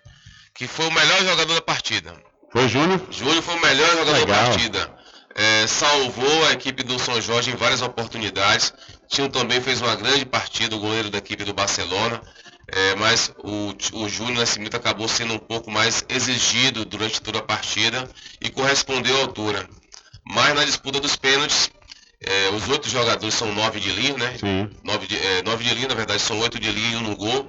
[0.54, 2.14] que foi o melhor jogador da partida.
[2.52, 3.00] Foi Júnior?
[3.10, 4.26] Júnior foi o melhor jogador Legal.
[4.26, 4.96] da partida.
[5.34, 8.72] É, salvou a equipe do São Jorge em várias oportunidades.
[9.08, 12.20] Tinho também fez uma grande partida, o goleiro da equipe do Barcelona.
[12.68, 17.42] É, mas o, o Júnior Nascimento acabou sendo um pouco mais exigido durante toda a
[17.42, 18.08] partida
[18.40, 19.68] e correspondeu à altura.
[20.24, 21.70] Mas na disputa dos pênaltis,
[22.20, 24.36] é, os oito jogadores são nove de linha, né?
[24.38, 24.70] Sim.
[24.84, 27.16] Nove de, é, nove de linha, na verdade, são oito de linha e um no
[27.16, 27.48] gol.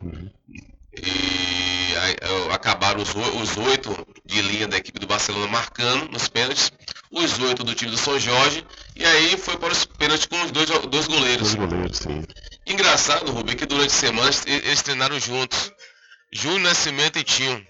[0.96, 6.28] E aí, é, acabaram os, os oito de linha da equipe do Barcelona marcando nos
[6.28, 6.72] pênaltis,
[7.12, 8.66] os oito do time do São Jorge,
[8.96, 11.56] e aí foi para os pênaltis com os dois, dois goleiros.
[11.56, 12.24] Dois goleiros, sim.
[12.66, 15.72] Engraçado, Rubem, que durante a semana e- eles treinaram juntos.
[16.34, 17.66] Júnior Nascimento e Tinho.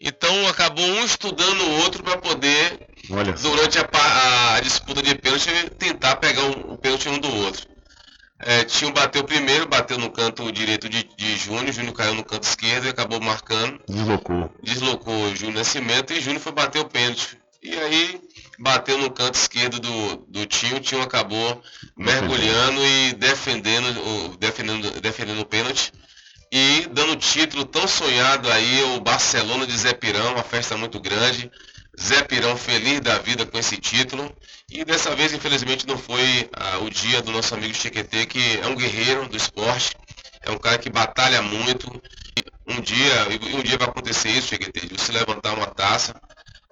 [0.00, 5.50] Então acabou um estudando o outro para poder, Olha durante a, a disputa de pênalti,
[5.78, 7.66] tentar pegar um, o pênalti um do outro.
[8.38, 12.42] É, Tinho bateu primeiro, bateu no canto direito de, de Júnior, Júnior caiu no canto
[12.42, 13.78] esquerdo e acabou marcando.
[13.88, 14.50] Deslocou.
[14.62, 17.38] Deslocou o Júnior Nascimento e Júnior foi bater o pênalti.
[17.62, 18.20] E aí
[18.58, 21.62] bateu no canto esquerdo do, do Tinho, o Tinho acabou
[21.96, 25.92] mergulhando e defendendo defendendo, defendendo o pênalti.
[26.50, 31.00] E dando o título tão sonhado aí, o Barcelona de Zé Pirão, uma festa muito
[31.00, 31.50] grande.
[32.00, 34.34] Zé Pirão feliz da vida com esse título.
[34.70, 38.66] E dessa vez, infelizmente, não foi ah, o dia do nosso amigo Chiquetê, que é
[38.66, 39.94] um guerreiro do esporte,
[40.42, 41.90] é um cara que batalha muito.
[42.66, 46.14] Um dia, e um dia vai acontecer isso, Chiquetê, de você levantar uma taça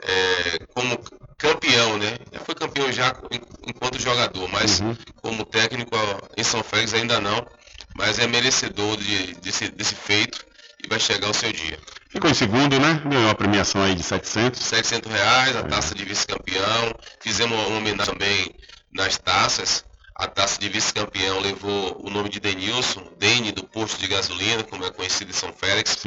[0.02, 0.98] é, como
[1.36, 2.16] campeão, né?
[2.32, 4.80] Já foi campeão já en- enquanto jogador, mas
[5.20, 5.94] como técnico
[6.36, 7.46] em São Félix ainda não.
[7.94, 10.46] Mas é merecedor de- desse, desse feito
[10.84, 11.78] e vai chegar o seu dia.
[12.08, 13.00] Ficou em segundo, né?
[13.04, 14.60] Ganhou uma premiação aí de 700.
[14.60, 16.94] 700 reais, a taça de vice-campeão.
[17.20, 18.54] Fizemos uma homenagem também
[18.92, 19.84] nas taças.
[20.16, 24.84] A taça de vice-campeão levou o nome de Denilson, Dene do posto de gasolina, como
[24.84, 25.98] é conhecido em São Félix.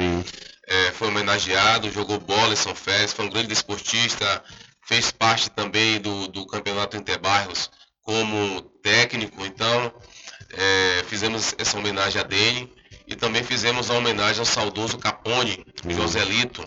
[0.68, 4.44] É, foi homenageado, jogou bola em São Félix, foi um grande desportista,
[4.86, 7.70] fez parte também do, do campeonato Interbairros
[8.02, 9.44] como técnico.
[9.44, 9.92] Então,
[10.52, 12.72] é, fizemos essa homenagem a Dene
[13.06, 16.64] e também fizemos a homenagem ao saudoso Capone, Joselito,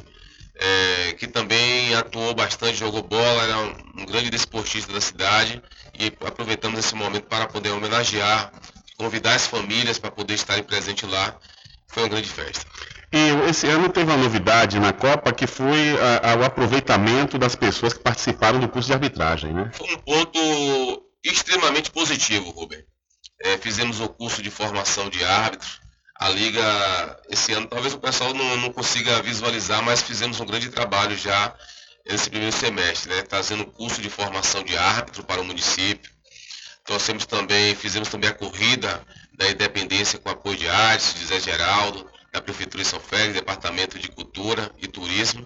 [0.56, 5.62] é, que também atuou bastante, jogou bola, era um, um grande desportista da cidade
[6.00, 8.52] e aproveitamos esse momento para poder homenagear,
[8.98, 11.36] convidar as famílias para poder estarem presentes lá.
[11.88, 12.66] Foi uma grande festa.
[13.14, 17.56] E esse ano teve uma novidade na Copa que foi a- a- o aproveitamento das
[17.56, 19.72] pessoas que participaram do curso de arbitragem, né?
[19.74, 22.84] Foi um ponto extremamente positivo, Rubem.
[23.42, 25.68] É, fizemos o curso de formação de árbitro.
[26.20, 30.70] A Liga, esse ano, talvez o pessoal não, não consiga visualizar, mas fizemos um grande
[30.70, 31.54] trabalho já
[32.10, 33.22] nesse primeiro semestre, né?
[33.22, 36.12] Trazendo curso de formação de árbitro para o município.
[36.84, 39.06] Trouxemos também, fizemos também a corrida
[39.38, 44.00] da independência com apoio de artes, de Zé Geraldo, da Prefeitura de São Félix, Departamento
[44.00, 45.46] de Cultura e Turismo.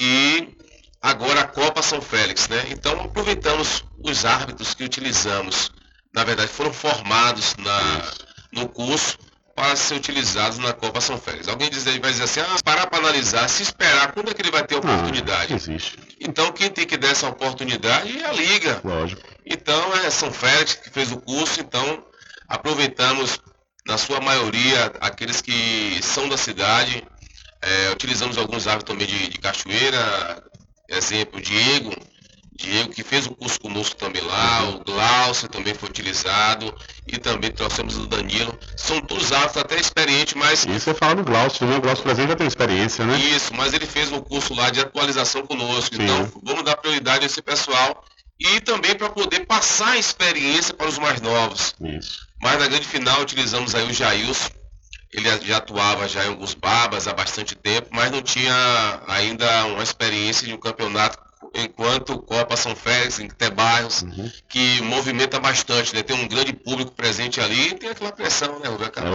[0.00, 0.56] E
[1.00, 2.64] agora a Copa São Félix, né?
[2.70, 5.70] Então aproveitamos os árbitros que utilizamos,
[6.12, 8.12] na verdade foram formados na,
[8.52, 9.16] no curso
[9.60, 11.46] para ser utilizados na Copa São Félix.
[11.46, 14.50] Alguém diz, vai dizer assim, ah, parar para analisar, se esperar, quando é que ele
[14.50, 15.52] vai ter oportunidade?
[15.52, 15.98] existe.
[16.18, 18.80] Então quem tem que dar essa oportunidade é a Liga.
[18.82, 19.20] Lógico.
[19.44, 22.02] Então é São Félix que fez o curso, então
[22.48, 23.38] aproveitamos
[23.86, 27.04] na sua maioria aqueles que são da cidade,
[27.60, 30.42] é, utilizamos alguns árbitros também de, de cachoeira,
[30.88, 31.94] exemplo, Diego,
[32.60, 36.72] Diego que fez o curso conosco também lá, o Glaucio também foi utilizado
[37.06, 38.56] e também trouxemos o Danilo.
[38.76, 41.78] São todos árbitros até experientes, mas E você fala do Glaucio, né?
[41.78, 43.18] O Glaucio Brasil já tem experiência, né?
[43.18, 45.96] isso, mas ele fez um curso lá de atualização conosco.
[45.96, 46.02] Sim.
[46.02, 48.04] Então, vamos dar prioridade a esse pessoal
[48.38, 51.74] e também para poder passar a experiência para os mais novos.
[51.80, 52.26] Isso.
[52.42, 54.50] Mas na grande final utilizamos aí o Jailson.
[55.12, 59.82] Ele já atuava já em alguns babas há bastante tempo, mas não tinha ainda uma
[59.82, 61.18] experiência de um campeonato
[61.54, 64.04] enquanto Copa São Félix, em Tebairros,
[64.48, 66.02] que movimenta bastante, né?
[66.02, 68.86] Tem um grande público presente ali e tem aquela pressão, né, Rubem?
[68.86, 69.10] Acaba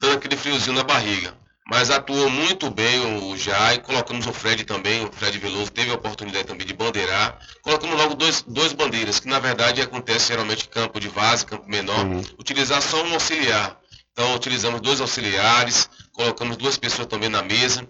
[0.00, 1.34] dando aquele friozinho na barriga.
[1.66, 5.94] Mas atuou muito bem o Jai, colocamos o Fred também, o Fred Veloso teve a
[5.94, 7.38] oportunidade também de bandeirar.
[7.62, 11.66] Colocamos logo dois, dois bandeiras, que na verdade acontece geralmente em campo de vaza, campo
[11.66, 12.04] menor,
[12.38, 13.80] utilizar só um auxiliar.
[14.12, 17.88] Então utilizamos dois auxiliares, colocamos duas pessoas também na mesa.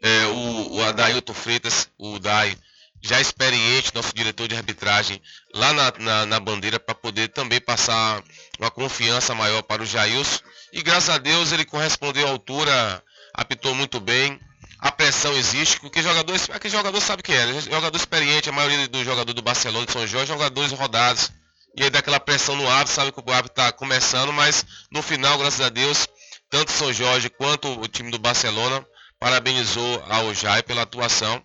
[0.00, 2.56] É, o, o Adailton Freitas, o Dai,
[3.00, 5.20] já experiente, nosso diretor de arbitragem,
[5.54, 8.22] lá na, na, na bandeira para poder também passar
[8.58, 10.40] uma confiança maior para o Jailson.
[10.72, 13.02] E graças a Deus ele correspondeu à altura,
[13.34, 14.40] apitou muito bem.
[14.80, 17.60] A pressão existe, porque jogador, aquele jogador sabe que é, né?
[17.60, 21.32] jogador experiente, a maioria dos jogadores do Barcelona de São Jorge, jogadores rodados.
[21.76, 25.36] E aí daquela pressão no árbitro, sabe que o árbitro está começando, mas no final,
[25.38, 26.08] graças a Deus,
[26.50, 28.84] tanto São Jorge quanto o time do Barcelona
[29.18, 31.42] parabenizou ao Jai pela atuação.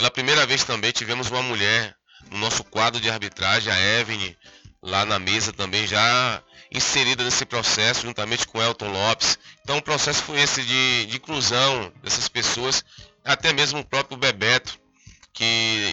[0.00, 1.94] Pela primeira vez também tivemos uma mulher
[2.30, 4.34] no nosso quadro de arbitragem, a Evelyn,
[4.82, 6.42] lá na mesa também já
[6.72, 9.38] inserida nesse processo, juntamente com Elton Lopes.
[9.60, 12.82] Então o processo foi esse de, de inclusão dessas pessoas,
[13.22, 14.80] até mesmo o próprio Bebeto,
[15.34, 15.44] que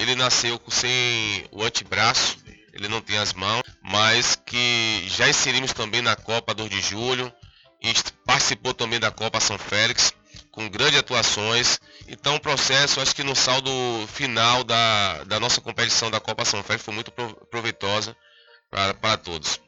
[0.02, 2.38] ele nasceu sem o antebraço,
[2.72, 7.30] ele não tem as mãos, mas que já inserimos também na Copa 2 de Julho,
[7.82, 7.94] e
[8.26, 10.14] participou também da Copa São Félix,
[10.58, 11.80] com grandes atuações.
[12.08, 13.72] Então o processo, acho que no saldo
[14.08, 18.18] final da, da nossa competição da Copa São Félix foi muito proveitosa
[18.72, 19.62] para, para todos.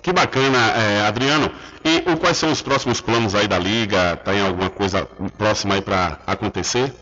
[0.00, 1.52] Que bacana, é, Adriano.
[1.84, 4.16] E o, quais são os próximos planos aí da Liga?
[4.18, 5.04] Tem alguma coisa
[5.36, 6.94] próxima aí para acontecer?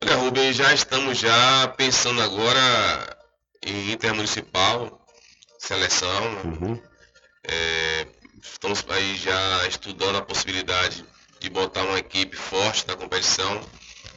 [0.00, 3.16] Olha, Rubem, já estamos já pensando agora
[3.66, 5.04] em intermunicipal,
[5.58, 6.22] seleção.
[6.44, 6.80] Uhum.
[7.42, 8.06] É,
[8.40, 11.04] estamos aí já estudando a possibilidade
[11.40, 13.60] de botar uma equipe forte na competição,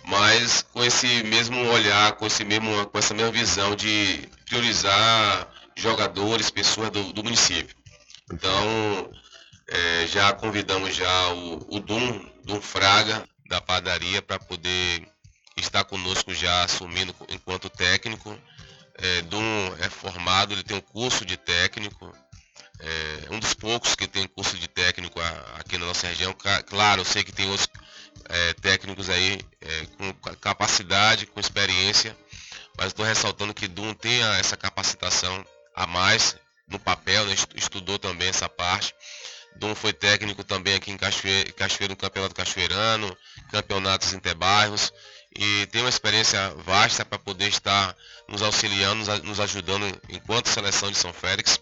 [0.06, 6.50] mas com esse mesmo olhar, com, esse mesmo, com essa mesma visão de priorizar jogadores,
[6.50, 7.76] pessoas do, do município.
[8.32, 9.12] Então,
[9.68, 15.08] é, já convidamos já o, o Dum, Dum Fraga, da padaria, para poder
[15.58, 18.38] estar conosco já assumindo enquanto técnico.
[18.96, 22.12] É, Dum é formado, ele tem um curso de técnico,
[22.82, 25.20] é um dos poucos que tem curso de técnico
[25.60, 26.36] aqui na nossa região.
[26.68, 27.70] Claro, eu sei que tem outros
[28.28, 32.18] é, técnicos aí é, com capacidade, com experiência,
[32.78, 36.36] mas estou ressaltando que Dum tem essa capacitação a mais
[36.68, 37.36] no papel, né?
[37.56, 38.96] estudou também essa parte.
[39.58, 43.16] Dum foi técnico também aqui em Cachoeiro, Cachoeiro no Campeonato Cachoeirano,
[43.52, 44.92] campeonatos interbairros
[45.36, 47.96] e tem uma experiência vasta para poder estar
[48.28, 51.60] nos auxiliando, nos ajudando enquanto seleção de São Félix.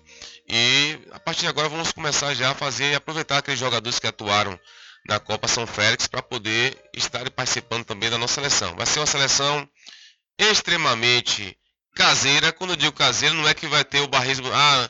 [0.47, 4.07] E a partir de agora vamos começar já a fazer e aproveitar aqueles jogadores que
[4.07, 4.59] atuaram
[5.07, 8.75] na Copa São Félix para poder estar participando também da nossa seleção.
[8.75, 9.67] Vai ser uma seleção
[10.37, 11.57] extremamente
[11.95, 12.51] caseira.
[12.51, 14.47] Quando eu digo caseira, não é que vai ter o barrismo.
[14.53, 14.89] Ah,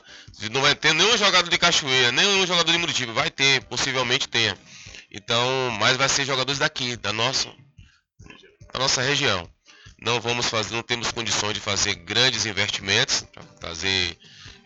[0.50, 3.12] não vai ter nenhum jogador de Cachoeira, nenhum jogador de Muritiba.
[3.12, 4.56] Vai ter, possivelmente tenha.
[5.10, 7.48] Então, mas vai ser jogadores daqui, da nossa,
[8.72, 9.48] da nossa região.
[10.00, 13.24] Não vamos fazer, não temos condições de fazer grandes investimentos,
[13.58, 14.16] trazer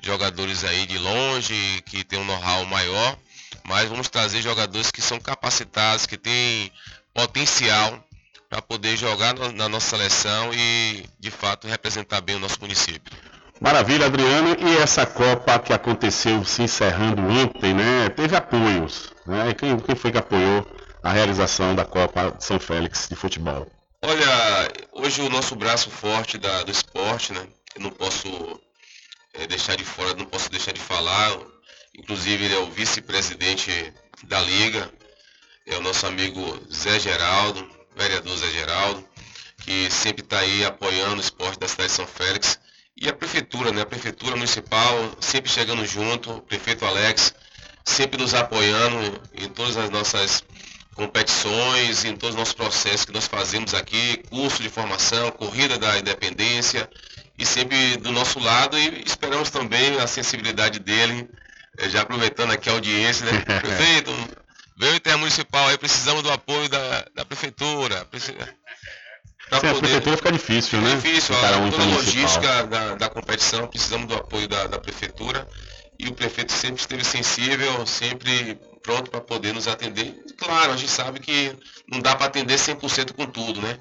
[0.05, 3.17] jogadores aí de longe, que tem um know-how maior,
[3.65, 6.71] mas vamos trazer jogadores que são capacitados, que têm
[7.13, 8.05] potencial
[8.49, 13.13] para poder jogar na nossa seleção e, de fato, representar bem o nosso município.
[13.61, 14.57] Maravilha, Adriano.
[14.61, 18.09] E essa Copa que aconteceu se encerrando ontem, né?
[18.11, 19.55] Teve apoios, né?
[19.55, 20.67] Quem, quem foi que apoiou
[21.03, 23.67] a realização da Copa São Félix de futebol?
[24.03, 27.47] Olha, hoje o nosso braço forte da, do esporte, né?
[27.75, 28.61] Eu não posso
[29.35, 31.37] é, deixar de fora, não posso deixar de falar.
[31.97, 33.71] Inclusive ele é o vice-presidente
[34.25, 34.91] da Liga,
[35.67, 39.07] é o nosso amigo Zé Geraldo, vereador Zé Geraldo,
[39.59, 42.59] que sempre está aí apoiando o esporte da cidade de São Félix.
[42.97, 43.83] E a prefeitura, né?
[43.83, 47.35] A prefeitura municipal sempre chegando junto, o prefeito Alex
[47.85, 50.45] sempre nos apoiando em todas as nossas
[50.95, 55.99] competições, em todos os nossos processos que nós fazemos aqui, curso de formação, corrida da
[55.99, 56.89] independência,
[57.39, 61.29] e sempre do nosso lado e esperamos também a sensibilidade dele,
[61.79, 63.41] eh, já aproveitando aqui a audiência, né?
[63.61, 64.13] Prefeito,
[64.77, 68.07] veio o intermunicipal aí, precisamos do apoio da, da prefeitura.
[68.07, 68.31] Pra Sim,
[69.51, 69.69] poder...
[69.69, 70.95] a prefeitura fica difícil, né?
[70.97, 75.47] Difícil, a, toda a logística da, da competição, precisamos do apoio da, da prefeitura
[75.99, 80.23] e o prefeito sempre esteve sensível, sempre pronto para poder nos atender.
[80.37, 81.57] Claro, a gente sabe que
[81.91, 83.79] não dá para atender 100% com tudo, né?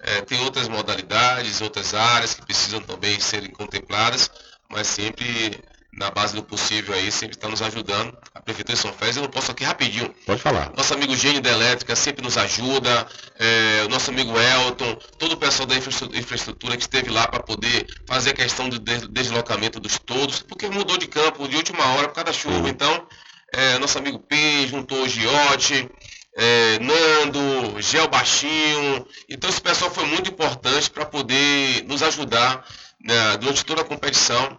[0.00, 4.28] É, tem outras modalidades, outras áreas que precisam também serem contempladas,
[4.68, 5.56] mas sempre
[5.92, 8.16] na base do possível aí, sempre está nos ajudando.
[8.34, 10.12] A Prefeitura de São Félix, eu não posso aqui rapidinho.
[10.24, 10.72] Pode falar.
[10.76, 13.06] Nosso amigo Gênio da Elétrica sempre nos ajuda,
[13.38, 17.86] é, o nosso amigo Elton, todo o pessoal da infraestrutura que esteve lá para poder
[18.06, 22.14] fazer a questão do deslocamento dos todos, porque mudou de campo de última hora por
[22.14, 22.58] causa da chuva.
[22.58, 22.68] Uhum.
[22.68, 23.06] Então,
[23.52, 25.88] é, nosso amigo P juntou o Giote,
[26.36, 29.06] é, Nando, Gel Baixinho.
[29.28, 32.64] Então esse pessoal foi muito importante para poder nos ajudar
[33.00, 34.58] né, durante toda a competição.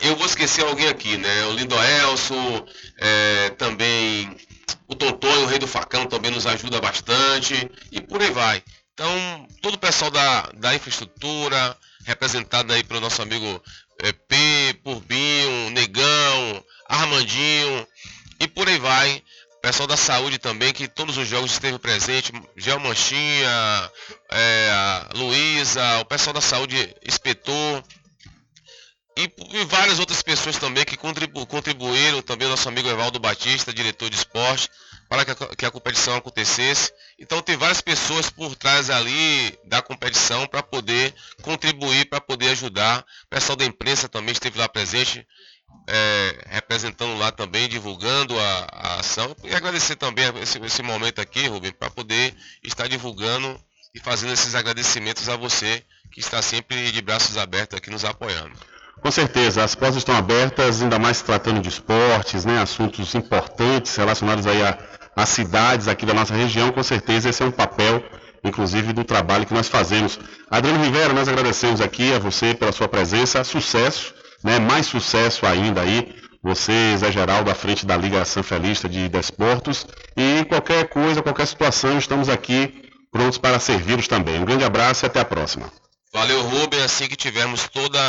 [0.00, 1.44] Eu vou esquecer alguém aqui, né?
[1.46, 2.34] O Lindo Elso,
[2.98, 4.34] é, também
[4.88, 7.70] o Tontonho, o Rei do Facão, também nos ajuda bastante.
[7.90, 8.62] E por aí vai.
[8.94, 13.62] Então, todo o pessoal da, da infraestrutura, representado aí pelo nosso amigo
[14.00, 17.86] é, P, Purbinho, Negão, Armandinho
[18.42, 19.22] e por aí vai.
[19.62, 23.92] Pessoal da saúde também, que todos os jogos esteve presente, Gel Manchinha,
[24.28, 27.84] é, Luísa, o pessoal da saúde inspetor,
[29.16, 33.72] e, e, várias outras pessoas também que contribu, contribuíram, também o nosso amigo Evaldo Batista,
[33.72, 34.70] diretor de esporte,
[35.08, 36.90] para que a, que a, competição acontecesse.
[37.18, 43.04] Então tem várias pessoas por trás ali da competição para poder contribuir, para poder ajudar.
[43.24, 45.26] O pessoal da imprensa também esteve lá presente,
[45.86, 49.34] é, representando lá também, divulgando a, a, ação.
[49.44, 53.60] E agradecer também esse, esse momento aqui, Rubem, para poder estar divulgando
[53.94, 58.56] e fazendo esses agradecimentos a você que está sempre de braços abertos aqui nos apoiando.
[59.00, 64.46] Com certeza, as portas estão abertas, ainda mais tratando de esportes, né, assuntos importantes relacionados
[64.46, 64.78] aí a,
[65.16, 66.70] a cidades aqui da nossa região.
[66.70, 68.04] Com certeza, esse é um papel,
[68.44, 70.18] inclusive, do trabalho que nós fazemos.
[70.48, 75.80] Adriano Rivera, nós agradecemos aqui a você pela sua presença, sucesso, né, mais sucesso ainda
[75.80, 76.14] aí.
[76.42, 79.86] Você, Zé Geraldo, à frente da Liga Sanfelista de Desportos.
[80.16, 84.40] E qualquer coisa, qualquer situação, estamos aqui prontos para servi-los também.
[84.40, 85.72] Um grande abraço e até a próxima.
[86.12, 86.82] Valeu, Rubem.
[86.82, 88.00] Assim que tivermos toda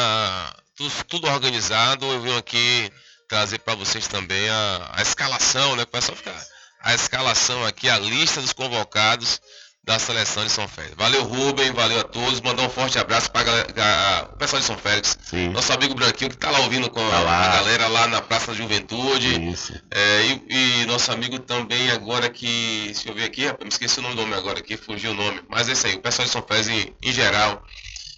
[1.07, 2.05] tudo, organizado.
[2.05, 2.91] Eu vim aqui
[3.29, 5.83] trazer para vocês também a, a escalação, né?
[5.83, 6.35] O pessoal ficar
[6.81, 9.39] a escalação aqui, a lista dos convocados
[9.83, 10.95] da seleção de São Félix.
[10.97, 12.39] Valeu, Rubem, valeu a todos.
[12.39, 15.17] Mandar um forte abraço para o pessoal de São Félix.
[15.21, 15.49] Sim.
[15.49, 18.47] Nosso amigo Branquinho que está lá ouvindo com tá a, a, galera lá na Praça
[18.47, 19.51] da Juventude.
[19.51, 19.73] Isso.
[19.91, 22.83] É, e, e, nosso amigo também agora que.
[22.85, 25.41] Deixa eu ver aqui, me esqueci o nome do homem agora aqui, fugiu o nome.
[25.49, 27.61] Mas é isso aí, o pessoal de São Félix em, em geral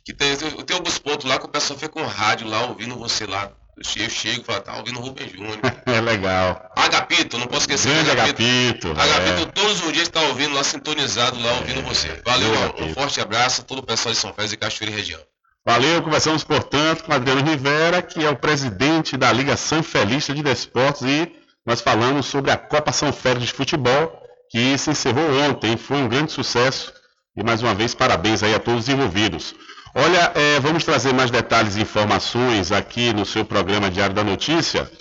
[0.05, 3.26] que tem, tem alguns pontos lá que o pessoal fica com rádio lá, ouvindo você
[3.26, 3.51] lá.
[3.78, 5.60] Eu chego e falo, tá ouvindo o Rubem Júnior.
[5.86, 6.72] é legal.
[6.76, 8.92] Agapito, não posso esquecer Grande Agapito.
[8.92, 9.46] Agapito, é.
[9.48, 11.84] todos os dias está ouvindo lá, sintonizado lá, ouvindo é.
[11.84, 12.22] você.
[12.24, 14.98] Valeu, um, um forte abraço a todo o pessoal de São Félix e Cachoeira e
[14.98, 15.20] região.
[15.66, 21.02] Valeu, conversamos, portanto, com Adriano Rivera, que é o presidente da Liga Sanfelista de Desportos,
[21.02, 21.32] e
[21.66, 24.22] nós falamos sobre a Copa São Félix de Futebol,
[24.52, 26.94] que se encerrou ontem, foi um grande sucesso,
[27.36, 29.56] e mais uma vez, parabéns aí a todos os envolvidos.
[29.98, 34.91] Olha, é, vamos trazer mais detalhes e informações aqui no seu programa Diário da Notícia.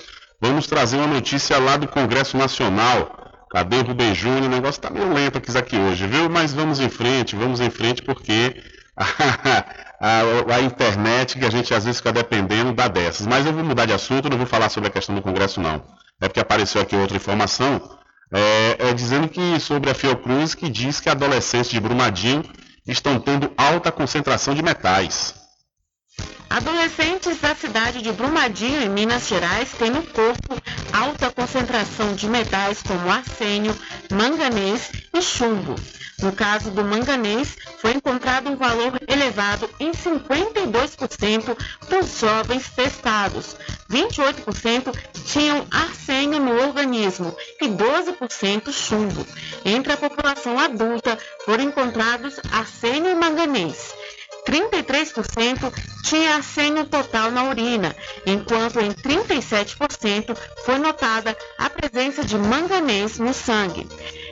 [0.40, 3.10] Vamos trazer uma notícia lá do Congresso Nacional.
[3.50, 4.44] Cadê o Rubem Júnior?
[4.44, 6.30] O negócio está meio lento aqui hoje, viu?
[6.30, 8.62] Mas vamos em frente, vamos em frente, porque
[8.96, 9.04] a,
[10.00, 13.26] a, a, internet que a gente às vezes fica dependendo dá dessas.
[13.26, 15.82] Mas eu vou mudar de assunto, não vou falar sobre a questão do Congresso, não.
[16.20, 17.98] É porque apareceu aqui outra informação,
[18.32, 22.44] é, é dizendo que sobre a Fiocruz, que diz que adolescentes de Brumadinho
[22.86, 25.43] estão tendo alta concentração de metais.
[26.54, 30.56] Adolescentes da cidade de Brumadinho, em Minas Gerais, têm no corpo
[30.92, 33.76] alta concentração de metais como arsênio,
[34.08, 35.74] manganês e chumbo.
[36.20, 41.58] No caso do manganês, foi encontrado um valor elevado em 52%
[41.90, 43.56] dos jovens testados.
[43.90, 44.96] 28%
[45.26, 49.26] tinham arsênio no organismo e 12% chumbo.
[49.64, 53.92] Entre a população adulta, foram encontrados arsênio e manganês.
[54.46, 55.72] 33%
[56.02, 63.32] tinha arsênio total na urina, enquanto em 37% foi notada a presença de manganês no
[63.32, 63.88] sangue.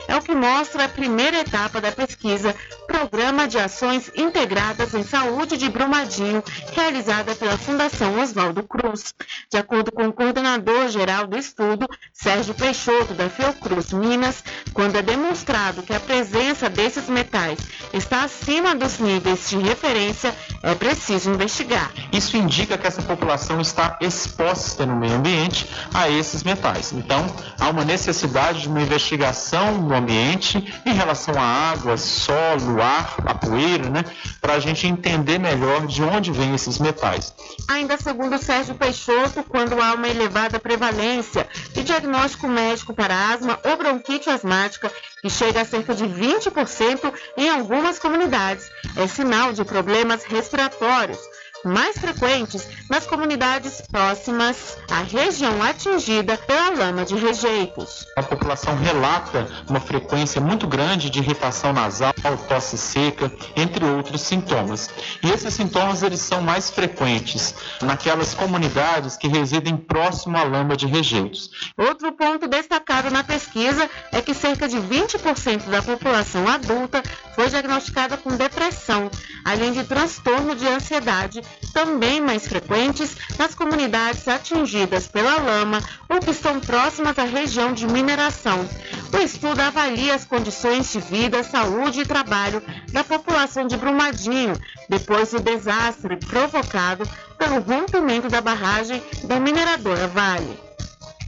[0.07, 2.55] É o que mostra a primeira etapa da pesquisa
[2.93, 9.15] Programa de Ações Integradas em Saúde de Brumadinho, realizada pela Fundação Oswaldo Cruz.
[9.49, 15.01] De acordo com o coordenador geral do estudo, Sérgio Peixoto, da Fiocruz Minas, quando é
[15.01, 17.57] demonstrado que a presença desses metais
[17.91, 21.91] está acima dos níveis de referência, é preciso investigar.
[22.11, 26.93] Isso indica que essa população está exposta no meio ambiente a esses metais.
[26.93, 27.25] Então,
[27.59, 33.33] há uma necessidade de uma investigação no ambiente em relação à água, solo, ar, a
[33.33, 34.03] poeira, né?
[34.41, 37.33] Para a gente entender melhor de onde vêm esses metais.
[37.67, 43.77] Ainda segundo Sérgio Peixoto, quando há uma elevada prevalência de diagnóstico médico para asma ou
[43.77, 50.23] bronquite asmática, que chega a cerca de 20% em algumas comunidades, é sinal de problemas
[50.23, 51.19] respiratórios
[51.65, 58.05] mais frequentes nas comunidades próximas à região atingida pela lama de rejeitos.
[58.15, 62.13] A população relata uma frequência muito grande de irritação nasal,
[62.47, 64.89] tosse seca, entre outros sintomas.
[65.23, 70.85] E esses sintomas eles são mais frequentes naquelas comunidades que residem próximo à lama de
[70.85, 71.49] rejeitos.
[71.77, 77.01] Outro ponto destacado na pesquisa é que cerca de 20% da população adulta
[77.35, 79.09] foi diagnosticada com depressão,
[79.45, 81.41] além de transtorno de ansiedade
[81.73, 87.87] também mais frequentes nas comunidades atingidas pela lama ou que estão próximas à região de
[87.87, 88.67] mineração.
[89.11, 92.61] O estudo avalia as condições de vida, saúde e trabalho
[92.91, 94.53] da população de Brumadinho
[94.89, 97.07] depois do desastre provocado
[97.37, 100.59] pelo rompimento da barragem da mineradora Vale.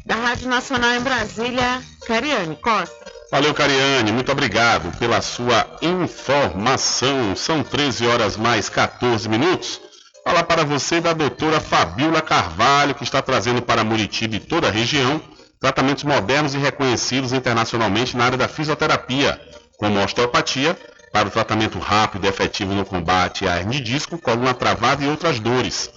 [0.06, 3.06] Da Rádio Nacional em Brasília, Cariane Costa.
[3.32, 7.36] Valeu, Cariane, muito obrigado pela sua informação.
[7.36, 9.82] São 13 horas mais 14 minutos.
[10.28, 14.72] Falar para você da doutora Fabiola Carvalho, que está trazendo para Muritiba e toda a
[14.72, 15.22] região
[15.60, 19.40] tratamentos modernos e reconhecidos internacionalmente na área da fisioterapia,
[19.78, 20.78] como osteopatia,
[21.14, 25.40] para o tratamento rápido e efetivo no combate à hernia disco, coluna travada e outras
[25.40, 25.92] dores.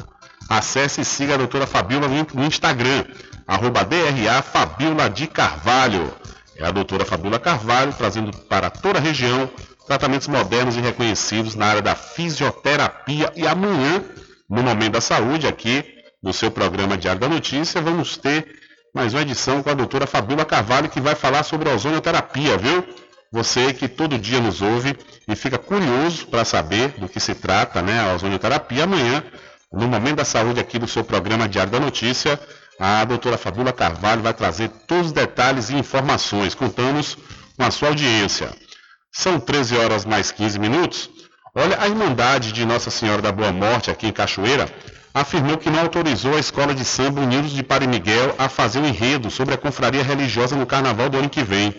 [0.49, 3.05] Acesse e siga a doutora Fabiola no Instagram,
[3.47, 6.13] arroba DRA Fabiola de Carvalho.
[6.57, 9.49] É a doutora Fabiola Carvalho trazendo para toda a região
[9.85, 13.31] tratamentos modernos e reconhecidos na área da fisioterapia.
[13.35, 14.03] E amanhã,
[14.49, 15.85] no Momento da Saúde, aqui
[16.21, 18.45] no seu programa Diário da Notícia, vamos ter
[18.93, 22.83] mais uma edição com a doutora Fabiola Carvalho, que vai falar sobre a ozonioterapia, viu?
[23.31, 24.97] Você que todo dia nos ouve
[25.27, 29.23] e fica curioso para saber do que se trata, né, a ozonioterapia, amanhã,
[29.71, 32.39] no Momento da Saúde aqui do seu programa Diário da Notícia,
[32.79, 36.53] a doutora Fabiola Carvalho vai trazer todos os detalhes e informações.
[36.53, 37.17] Contamos
[37.55, 38.51] com a sua audiência.
[39.11, 41.09] São 13 horas mais 15 minutos.
[41.55, 44.69] Olha, a Irmandade de Nossa Senhora da Boa Morte, aqui em Cachoeira,
[45.11, 48.85] afirmou que não autorizou a escola de samba Unidos de Padre Miguel a fazer um
[48.85, 51.73] enredo sobre a confraria religiosa no carnaval do ano que vem.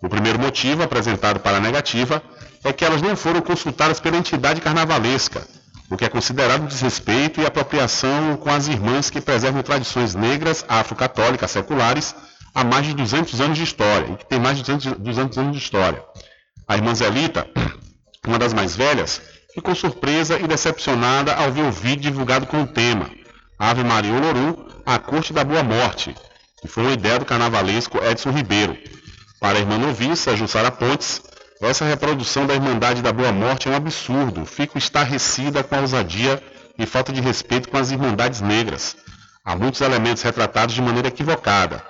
[0.00, 2.22] O primeiro motivo apresentado para a negativa
[2.62, 5.44] é que elas não foram consultadas pela entidade carnavalesca,
[5.90, 11.50] o que é considerado desrespeito e apropriação com as irmãs que preservam tradições negras, afro-católicas,
[11.50, 12.14] seculares,
[12.54, 15.52] há mais de 200 anos de história, e que tem mais de 200, 200 anos
[15.52, 16.02] de história.
[16.68, 17.46] A irmã Zelita,
[18.26, 19.20] uma das mais velhas,
[19.52, 23.10] ficou surpresa e decepcionada ao ver o vídeo divulgado com o tema
[23.58, 24.54] Ave Maria Olorum,
[24.86, 26.14] a Corte da Boa Morte,
[26.62, 28.74] que foi uma ideia do carnavalesco Edson Ribeiro.
[29.38, 31.20] Para a irmã noviça, Jussara Pontes,
[31.68, 34.46] essa reprodução da Irmandade da Boa Morte é um absurdo.
[34.46, 36.42] Fico estarrecida com a ousadia
[36.78, 38.96] e falta de respeito com as Irmandades Negras.
[39.44, 41.82] Há muitos elementos retratados de maneira equivocada.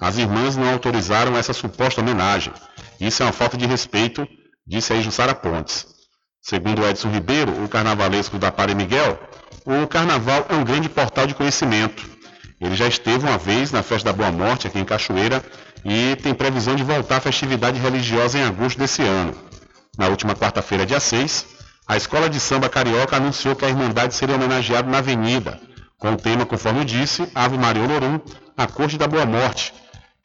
[0.00, 2.52] As irmãs não autorizaram essa suposta homenagem.
[3.00, 4.26] Isso é uma falta de respeito,
[4.66, 5.86] disse aí Jussara Pontes.
[6.40, 9.18] Segundo Edson Ribeiro, o carnavalesco da Pare Miguel,
[9.64, 12.08] o carnaval é um grande portal de conhecimento.
[12.60, 15.44] Ele já esteve uma vez na Festa da Boa Morte, aqui em Cachoeira,
[15.88, 19.32] e tem previsão de voltar à festividade religiosa em agosto desse ano.
[19.96, 21.46] Na última quarta-feira, dia 6,
[21.86, 25.60] a Escola de Samba Carioca anunciou que a Irmandade seria homenageada na Avenida,
[25.96, 28.18] com o tema, conforme disse, Ave Maria Olorum,
[28.56, 29.72] a Corte da Boa Morte,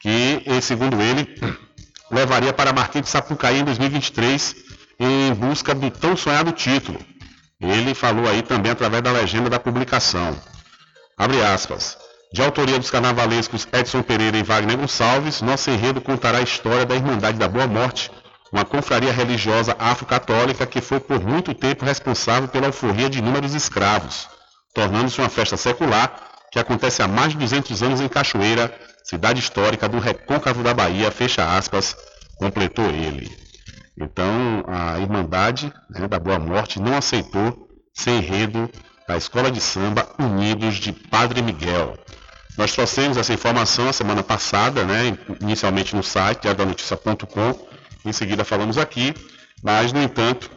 [0.00, 1.32] que, segundo ele,
[2.10, 4.56] levaria para Marquês de Sapucaí em 2023
[4.98, 6.98] em busca do tão sonhado título.
[7.60, 10.36] Ele falou aí também através da legenda da publicação.
[11.16, 12.01] Abre aspas
[12.32, 16.94] de autoria dos carnavalescos Edson Pereira e Wagner Gonçalves, nosso enredo contará a história da
[16.94, 18.10] Irmandade da Boa Morte,
[18.50, 24.28] uma confraria religiosa afro-católica que foi por muito tempo responsável pela alforria de inúmeros escravos,
[24.74, 29.88] tornando-se uma festa secular que acontece há mais de 200 anos em Cachoeira, cidade histórica
[29.88, 31.96] do recôncavo da Bahia, fecha aspas,
[32.36, 33.30] completou ele.
[33.98, 38.70] Então, a Irmandade né, da Boa Morte não aceitou ser enredo
[39.06, 41.96] da Escola de Samba Unidos de Padre Miguel.
[42.56, 47.68] Nós trouxemos essa informação a semana passada, né, inicialmente no site diariodanoticia.com,
[48.04, 49.14] em seguida falamos aqui,
[49.62, 50.50] mas, no entanto,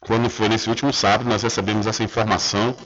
[0.00, 2.76] quando foi nesse último sábado, nós recebemos essa informação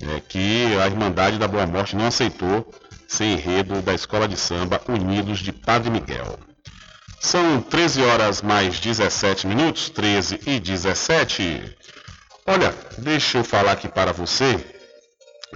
[0.00, 2.68] é, que a Irmandade da Boa Morte não aceitou
[3.06, 6.38] ser enredo da Escola de Samba Unidos de Padre Miguel.
[7.20, 11.76] São 13 horas mais 17 minutos, 13 e 17.
[12.46, 14.73] Olha, deixa eu falar aqui para você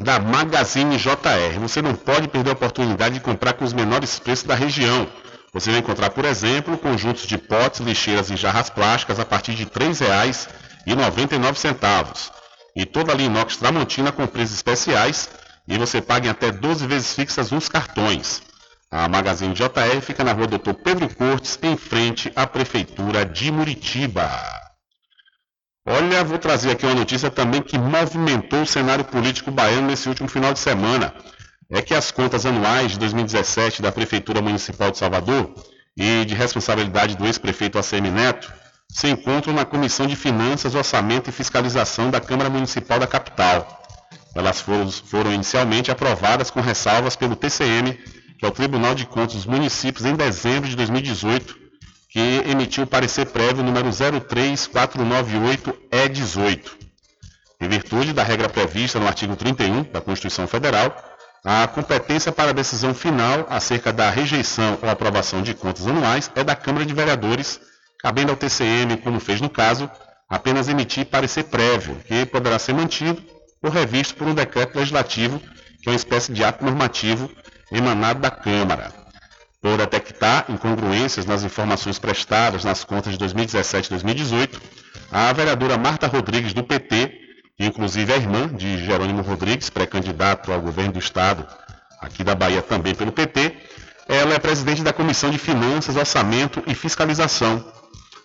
[0.01, 1.61] da Magazine JR.
[1.61, 5.09] Você não pode perder a oportunidade de comprar com os menores preços da região.
[5.53, 9.65] Você vai encontrar, por exemplo, conjuntos de potes, lixeiras e jarras plásticas a partir de
[9.65, 12.31] R$ 3,99.
[12.77, 15.31] E toda a linha inox Tramontina com preços especiais
[15.67, 18.43] e você paga em até 12 vezes fixas nos cartões.
[18.91, 24.31] A Magazine JR fica na rua Doutor Pedro Cortes, em frente à Prefeitura de Muritiba.
[25.91, 30.29] Olha, vou trazer aqui uma notícia também que movimentou o cenário político baiano nesse último
[30.29, 31.15] final de semana.
[31.71, 35.55] É que as contas anuais de 2017 da Prefeitura Municipal de Salvador
[35.97, 38.53] e de responsabilidade do ex-prefeito ACM Neto
[38.91, 43.83] se encontram na Comissão de Finanças, Orçamento e Fiscalização da Câmara Municipal da capital.
[44.35, 47.95] Elas foram, inicialmente aprovadas com ressalvas pelo TCM,
[48.39, 51.68] que é o Tribunal de Contas dos Municípios, em dezembro de 2018,
[52.09, 56.61] que emitiu parecer prévio número 03498-E18.
[57.61, 60.97] Em virtude da regra prevista no artigo 31 da Constituição Federal,
[61.45, 66.43] a competência para a decisão final acerca da rejeição ou aprovação de contas anuais é
[66.43, 67.61] da Câmara de Vereadores,
[68.01, 69.91] cabendo ao TCM, como fez no caso,
[70.29, 73.23] apenas emitir parecer prévio, que poderá ser mantido
[73.63, 75.41] ou revisto por um decreto legislativo,
[75.83, 77.31] que é uma espécie de ato normativo
[77.73, 78.93] emanado da Câmara.
[79.61, 84.61] Por detectar incongruências nas informações prestadas nas contas de 2017 e 2018,
[85.11, 87.13] a vereadora Marta Rodrigues, do PT,
[87.57, 91.45] que inclusive é irmã de Jerônimo Rodrigues, pré-candidato ao governo do Estado,
[92.01, 93.57] aqui da Bahia também pelo PT,
[94.09, 97.65] ela é presidente da Comissão de Finanças, Orçamento e Fiscalização.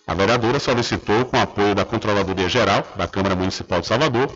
[0.06, 4.30] A vereadora solicitou, com apoio da Controladoria Geral da Câmara Municipal de Salvador,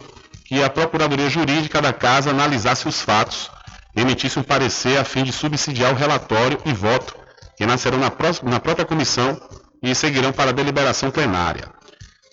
[0.44, 3.50] que a Procuradoria Jurídica da Casa analisasse os fatos
[3.96, 7.16] emitisse um parecer a fim de subsidiar o relatório e voto,
[7.56, 8.12] que nascerão na,
[8.44, 9.40] na própria comissão
[9.82, 11.72] e seguirão para a deliberação plenária.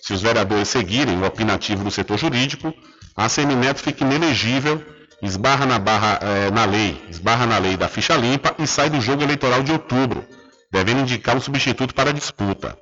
[0.00, 2.72] Se os vereadores seguirem o opinativo do setor jurídico,
[3.16, 4.84] a Semineto fica inelegível,
[5.22, 9.00] esbarra na, barra, eh, na lei, esbarra na lei da ficha limpa e sai do
[9.00, 10.24] jogo eleitoral de outubro,
[10.70, 12.78] devendo indicar um substituto para a disputa.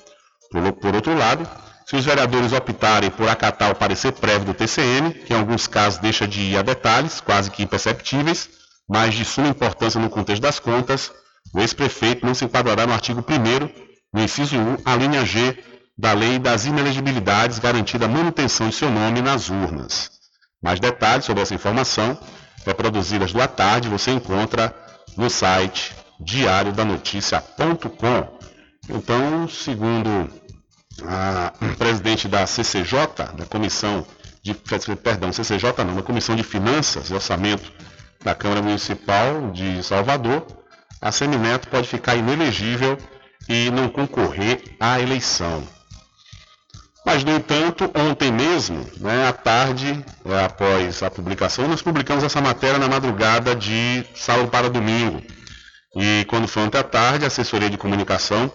[0.51, 1.49] Por, por outro lado,
[1.87, 6.01] se os vereadores optarem por acatar o parecer prévio do TCM, que em alguns casos
[6.01, 8.49] deixa de ir a detalhes, quase que imperceptíveis,
[8.89, 11.13] mas de suma importância no contexto das contas,
[11.53, 15.59] o ex-prefeito não se enquadrará no artigo 1 no inciso 1, a linha G
[15.97, 20.11] da Lei das Inelegibilidades, garantida a manutenção de seu nome nas urnas.
[20.63, 22.19] Mais detalhes sobre essa informação,
[22.65, 24.75] reproduzidas do à tarde, você encontra
[25.17, 28.39] no site diariodanoticia.com.
[28.89, 30.31] Então, segundo
[31.07, 33.07] a presidente da CCJ,
[33.37, 34.07] da Comissão
[34.43, 34.55] de,
[35.03, 37.73] perdão, CCJ não, da Comissão de Finanças e Orçamento
[38.25, 40.47] da Câmara Municipal de Salvador,
[41.01, 42.97] a Semineto pode ficar inelegível
[43.49, 45.63] e não concorrer à eleição.
[47.05, 52.41] Mas, no entanto, ontem mesmo, né, à tarde, é, após a publicação, nós publicamos essa
[52.41, 55.23] matéria na madrugada de sábado para domingo.
[55.95, 58.51] E quando foi ontem à tarde, a assessoria de comunicação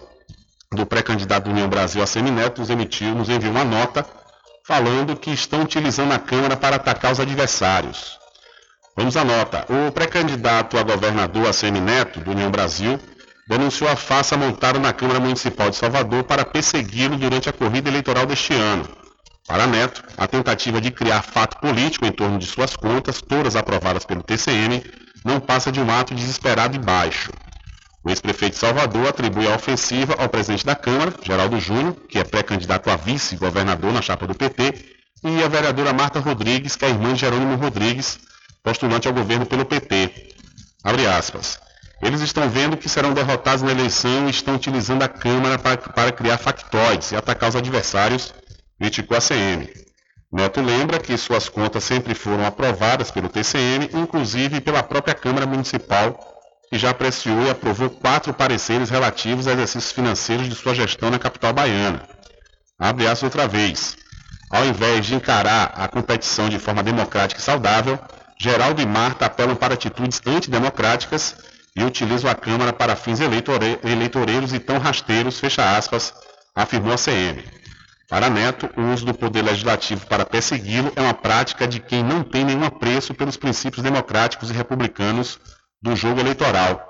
[0.72, 4.04] do pré-candidato do União Brasil a Semineto nos emitiu, nos enviou uma nota
[4.66, 8.19] falando que estão utilizando a Câmara para atacar os adversários.
[8.96, 9.64] Vamos à nota.
[9.68, 12.98] O pré-candidato a governador ACM Neto, do União Brasil,
[13.48, 18.26] denunciou a farsa montada na Câmara Municipal de Salvador para persegui-lo durante a corrida eleitoral
[18.26, 18.88] deste ano.
[19.46, 24.04] Para Neto, a tentativa de criar fato político em torno de suas contas, todas aprovadas
[24.04, 24.84] pelo TCM,
[25.24, 27.32] não passa de um ato desesperado e baixo.
[28.04, 32.24] O ex-prefeito de Salvador atribui a ofensiva ao presidente da Câmara, Geraldo Júnior, que é
[32.24, 34.74] pré-candidato a vice-governador na chapa do PT,
[35.22, 38.18] e a vereadora Marta Rodrigues, que é irmã de Jerônimo Rodrigues,
[38.62, 40.34] postulante ao governo pelo PT.
[40.82, 41.58] Abre aspas.
[42.02, 46.12] Eles estão vendo que serão derrotados na eleição e estão utilizando a Câmara para, para
[46.12, 48.32] criar factóides e atacar os adversários,
[48.78, 49.68] criticou a CM.
[50.32, 56.18] Neto lembra que suas contas sempre foram aprovadas pelo TCM, inclusive pela própria Câmara Municipal,
[56.70, 61.18] que já apreciou e aprovou quatro pareceres relativos a exercícios financeiros de sua gestão na
[61.18, 62.08] capital baiana.
[62.78, 63.96] Abre aspas outra vez.
[64.48, 67.98] Ao invés de encarar a competição de forma democrática e saudável,
[68.42, 71.36] Geraldo e Marta apelam para atitudes antidemocráticas
[71.76, 76.14] e utilizam a Câmara para fins eleitore eleitoreiros e tão rasteiros, fecha aspas,
[76.54, 77.44] afirmou a CM.
[78.08, 82.22] Para Neto, o uso do poder legislativo para persegui-lo é uma prática de quem não
[82.22, 85.38] tem nenhum apreço pelos princípios democráticos e republicanos
[85.82, 86.82] do jogo eleitoral.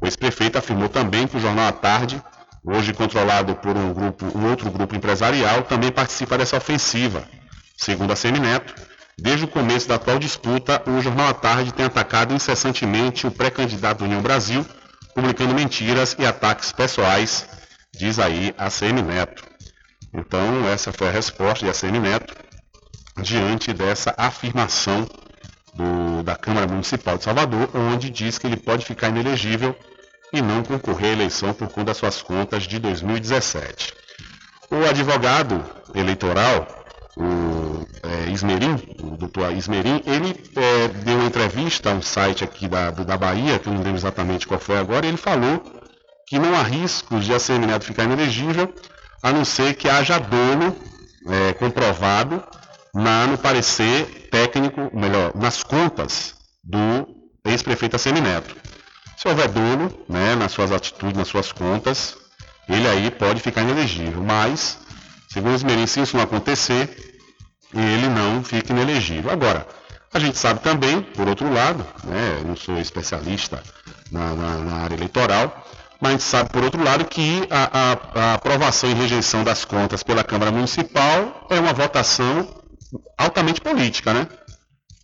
[0.00, 2.20] O ex-prefeito afirmou também que o jornal à tarde,
[2.64, 7.28] hoje controlado por um, grupo, um outro grupo empresarial, também participa dessa ofensiva.
[7.76, 8.74] Segundo a Semineto,
[9.20, 14.04] Desde o começo da atual disputa, o Jornal à Tarde tem atacado incessantemente o pré-candidato
[14.04, 14.64] União Brasil,
[15.12, 17.44] publicando mentiras e ataques pessoais,
[17.92, 19.42] diz aí a CM Neto.
[20.14, 22.32] Então, essa foi a resposta de ACM Neto
[23.20, 25.04] diante dessa afirmação
[25.74, 29.76] do, da Câmara Municipal de Salvador, onde diz que ele pode ficar inelegível
[30.32, 33.94] e não concorrer à eleição por conta das suas contas de 2017.
[34.70, 35.64] O advogado
[35.94, 36.77] eleitoral
[37.18, 42.90] o é, Ismerim, o doutor Ismerim, ele é, deu entrevista a um site aqui da,
[42.90, 45.60] da Bahia, que eu não lembro exatamente qual foi agora, e ele falou
[46.26, 48.72] que não há riscos de a Semineto ficar inelegível,
[49.22, 50.76] a não ser que haja dolo
[51.26, 52.42] é, comprovado
[52.94, 57.08] na, no parecer técnico, melhor, nas contas do
[57.44, 58.54] ex-prefeito Semineto.
[59.16, 62.16] Se houver dolo né, nas suas atitudes, nas suas contas,
[62.68, 64.78] ele aí pode ficar inelegível, mas
[65.28, 67.07] Segundo os Merim, se isso não acontecer,
[67.74, 69.30] ele não fica inelegível.
[69.30, 69.66] Agora,
[70.12, 73.62] a gente sabe também, por outro lado, né, não sou especialista
[74.10, 75.66] na, na, na, área eleitoral,
[76.00, 79.64] mas a gente sabe, por outro lado, que a, a, a aprovação e rejeição das
[79.64, 82.48] contas pela Câmara Municipal é uma votação
[83.18, 84.26] altamente política, né?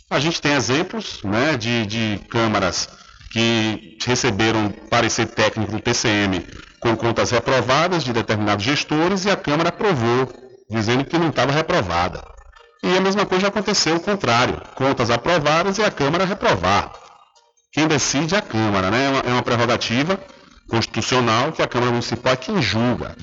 [0.09, 2.89] A gente tem exemplos né, de, de câmaras
[3.32, 6.47] que receberam parecer técnico do TCM
[6.81, 10.32] com contas reprovadas de determinados gestores e a Câmara aprovou,
[10.70, 12.23] dizendo que não estava reprovada.
[12.85, 16.93] E a mesma coisa aconteceu o contrário, contas aprovadas e a Câmara reprovar.
[17.73, 19.06] Quem decide é a Câmara, né?
[19.06, 20.20] É uma, é uma prerrogativa
[20.69, 23.16] constitucional que a Câmara Municipal é quem julga.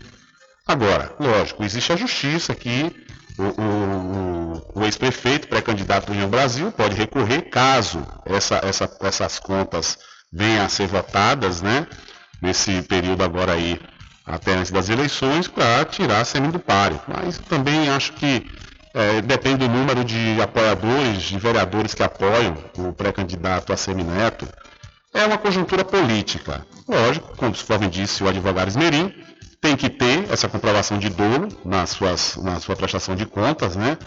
[0.67, 2.91] Agora, lógico, existe a justiça que
[3.37, 9.99] o, o, o ex-prefeito, pré-candidato do União Brasil, pode recorrer caso essa, essa, essas contas
[10.33, 11.85] venham a ser votadas, né?
[12.41, 13.79] Nesse período agora aí,
[14.25, 16.99] até antes das eleições, para tirar a semi do páreo.
[17.07, 18.49] Mas também acho que
[18.93, 24.47] é, depende do número de apoiadores, de vereadores que apoiam o pré-candidato a semineto.
[25.13, 26.65] É uma conjuntura política.
[26.87, 29.13] Lógico, conforme disse o advogado Esmerim,
[29.61, 33.97] tem que ter essa comprovação de dolo nas suas, na sua prestação de contas, né?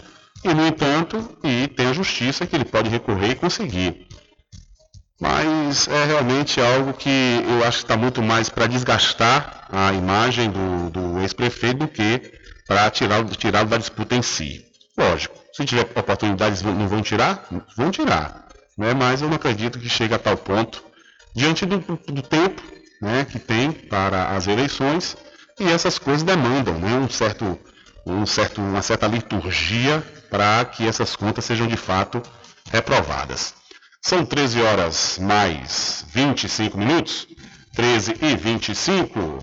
[0.43, 4.07] E, no entanto, e tem a justiça que ele pode recorrer e conseguir.
[5.19, 10.51] Mas é realmente algo que eu acho que está muito mais para desgastar a imagem
[10.51, 12.33] do, do ex-prefeito do que
[12.67, 14.65] para tirá-lo tirá da disputa em si.
[14.97, 17.47] Lógico, se tiver oportunidades não vão tirar?
[17.75, 18.47] Vão tirar.
[18.77, 18.93] Né?
[18.93, 20.83] Mas eu não acredito que chegue a tal ponto,
[21.35, 22.61] diante do, do tempo
[23.01, 25.17] né, que tem para as eleições,
[25.59, 27.59] e essas coisas demandam né, um certo,
[28.05, 32.21] um certo, uma certa liturgia para que essas contas sejam de fato
[32.71, 33.53] reprovadas.
[34.01, 37.27] São 13 horas mais 25 minutos.
[37.75, 39.39] 13 e 25.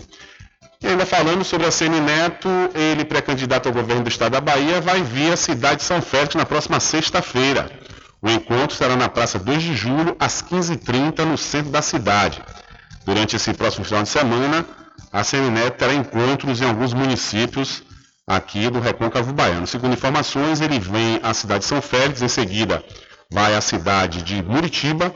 [0.83, 5.01] E ainda falando sobre a Semineto, ele, pré-candidato ao governo do estado da Bahia, vai
[5.01, 7.71] vir à cidade de São Félix na próxima sexta-feira.
[8.21, 12.43] O encontro será na Praça 2 de Julho, às 15h30, no centro da cidade.
[13.05, 14.65] Durante esse próximo final de semana,
[15.09, 17.81] a Semineto terá encontros em alguns municípios
[18.27, 19.65] aqui do Recôncavo Baiano.
[19.65, 22.83] Segundo informações, ele vem à cidade de São Félix, em seguida
[23.31, 25.15] vai à cidade de Muritiba,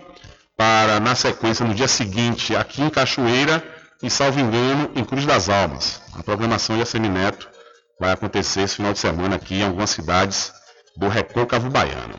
[0.56, 5.50] para, na sequência, no dia seguinte, aqui em Cachoeira e, salvo engano, em Cruz das
[5.50, 6.02] Almas.
[6.14, 7.50] A programação de Semineto
[8.00, 10.52] vai acontecer esse final de semana aqui em algumas cidades
[10.96, 12.18] do Recôncavo Baiano.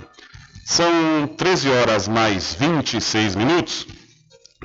[0.64, 3.86] São 13 horas mais 26 minutos,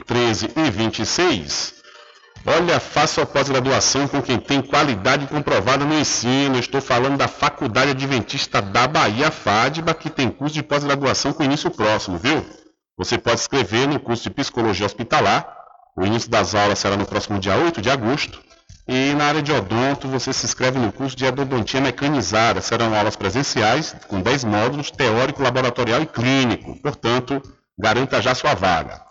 [0.06, 1.73] 13 e 26.
[2.45, 6.60] Olha, faça a pós-graduação com quem tem qualidade comprovada no ensino.
[6.60, 11.72] Estou falando da Faculdade Adventista da Bahia, FADBA, que tem curso de pós-graduação com início
[11.72, 12.45] próximo, viu?
[12.98, 15.62] Você pode escrever no curso de Psicologia Hospitalar.
[15.95, 18.41] O início das aulas será no próximo dia 8 de agosto.
[18.88, 22.61] E na área de odonto, você se inscreve no curso de odontia mecanizada.
[22.61, 26.76] Serão aulas presenciais, com 10 módulos, teórico, laboratorial e clínico.
[26.82, 27.41] Portanto,
[27.80, 29.02] garanta já sua vaga.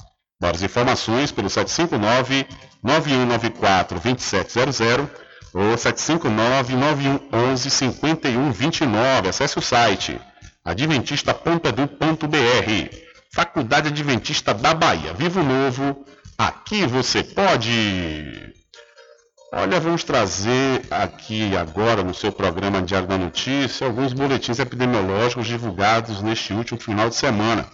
[0.41, 2.47] Mais informações pelo 759
[2.83, 5.09] 9194 2700
[5.55, 9.29] ou 759 9111 5129.
[9.29, 10.21] Acesse o site
[10.65, 13.13] adventista.edu.br.
[13.35, 15.15] Faculdade Adventista da Bahia.
[15.15, 16.05] Vivo Novo,
[16.47, 18.53] aqui você pode.
[19.53, 26.23] Olha, vamos trazer aqui agora no seu programa Diário da Notícia alguns boletins epidemiológicos divulgados
[26.23, 27.69] neste último final de semana.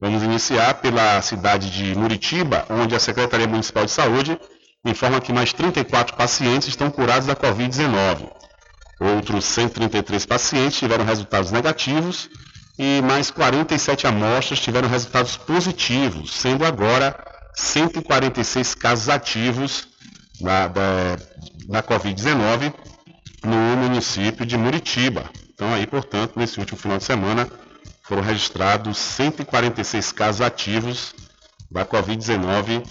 [0.00, 4.38] Vamos iniciar pela cidade de Muritiba, onde a Secretaria Municipal de Saúde
[4.84, 8.30] informa que mais 34 pacientes estão curados da Covid-19.
[9.00, 12.28] Outros 133 pacientes tiveram resultados negativos
[12.78, 19.88] e mais 47 amostras tiveram resultados positivos, sendo agora 146 casos ativos
[20.40, 21.16] da, da,
[21.68, 22.72] da Covid-19
[23.44, 25.30] no município de Muritiba.
[25.54, 27.48] Então aí, portanto, nesse último final de semana,
[28.02, 31.14] foram registrados 146 casos ativos
[31.70, 32.84] da Covid-19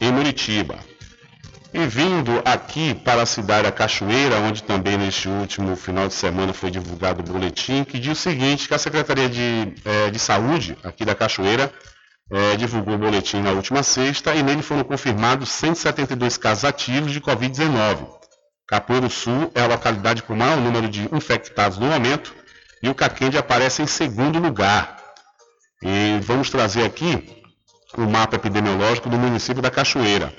[0.00, 0.78] em Muritiba.
[1.72, 6.52] E vindo aqui para a cidade da Cachoeira, onde também neste último final de semana
[6.52, 10.78] foi divulgado o boletim, que diz o seguinte, que a Secretaria de, é, de Saúde
[10.84, 11.72] aqui da Cachoeira
[12.34, 17.20] é, divulgou o boletim na última sexta e nele foram confirmados 172 casos ativos de
[17.20, 18.08] Covid-19.
[18.66, 22.34] Capoeiro Sul é a localidade com maior número de infectados no momento,
[22.82, 24.98] e o Caquende aparece em segundo lugar.
[25.80, 27.40] E vamos trazer aqui
[27.96, 30.34] o mapa epidemiológico do município da Cachoeira,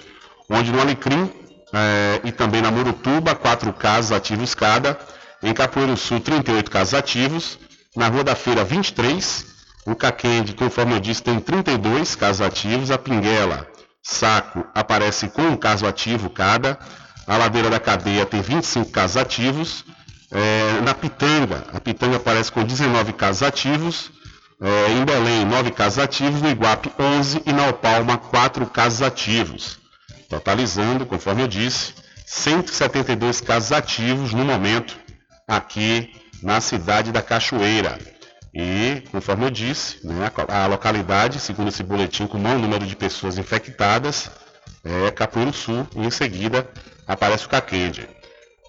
[0.49, 1.31] onde no Alecrim
[1.71, 4.99] é, e também na Murutuba, quatro casos ativos cada,
[5.41, 7.57] em Capoeiro Sul, 38 casos ativos,
[7.95, 9.54] na Rua da Feira, 23,
[9.85, 13.67] o Caquende, conforme eu disse, tem 32 casos ativos, a Pinguela,
[14.01, 16.77] Saco, aparece com um caso ativo cada,
[17.27, 19.85] a Ladeira da Cadeia tem 25 casos ativos,
[20.31, 24.11] É, na Pitanga, a Pitanga aparece com 19 casos ativos,
[24.59, 29.77] é, em Belém, 9 casos ativos, no Iguape, 11 e na Opalma, 4 casos ativos.
[30.27, 31.93] Totalizando, conforme eu disse,
[32.25, 34.97] 172 casos ativos no momento
[35.47, 37.97] aqui na cidade da Cachoeira.
[38.55, 42.95] E, conforme eu disse, né, a localidade, segundo esse boletim, com o maior número de
[42.95, 44.31] pessoas infectadas
[44.81, 46.65] é Capoeiro Sul e em seguida
[47.05, 48.07] aparece o Caquende.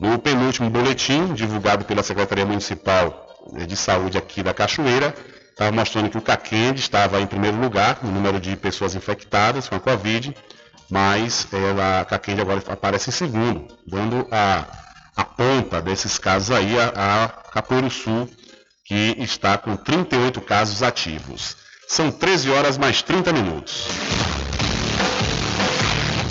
[0.00, 5.14] No penúltimo boletim, divulgado pela Secretaria Municipal de Saúde aqui da Cachoeira,
[5.50, 9.76] estava mostrando que o Caquende estava em primeiro lugar no número de pessoas infectadas com
[9.76, 10.34] a Covid,
[10.90, 14.66] mas ela, a Caquende agora aparece em segundo, dando a,
[15.14, 18.28] a ponta desses casos aí a, a Capoeiro Sul,
[18.86, 21.56] que está com 38 casos ativos.
[21.88, 23.88] São 13 horas mais 30 minutos.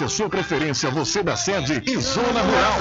[0.00, 2.78] a sua preferência, você da sede e zona rural.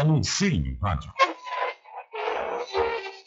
[0.00, 1.12] Anuncie no rádio.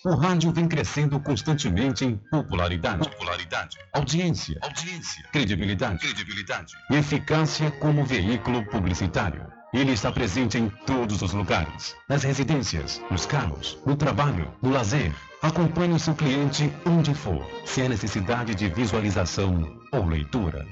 [0.06, 8.06] O rádio vem crescendo constantemente em popularidade, popularidade, audiência, audiência, credibilidade, credibilidade e eficácia como
[8.06, 9.45] veículo publicitário.
[9.73, 15.14] Ele está presente em todos os lugares, nas residências, nos carros, no trabalho, no lazer.
[15.41, 20.68] Acompanhe o seu cliente onde for, se há necessidade de visualização ou leitura.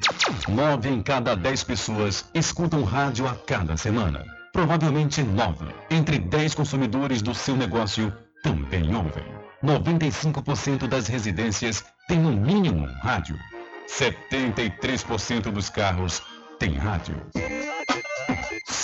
[0.49, 4.25] Nove em cada dez pessoas escutam rádio a cada semana.
[4.51, 8.11] Provavelmente nove entre dez consumidores do seu negócio
[8.43, 9.23] também ouvem.
[9.63, 13.37] 95% das residências têm no mínimo um rádio.
[13.87, 16.21] 73% dos carros
[16.59, 17.15] têm rádio.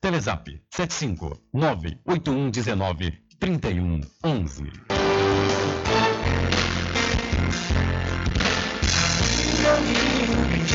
[0.00, 4.72] Telezap 75 98119 3111.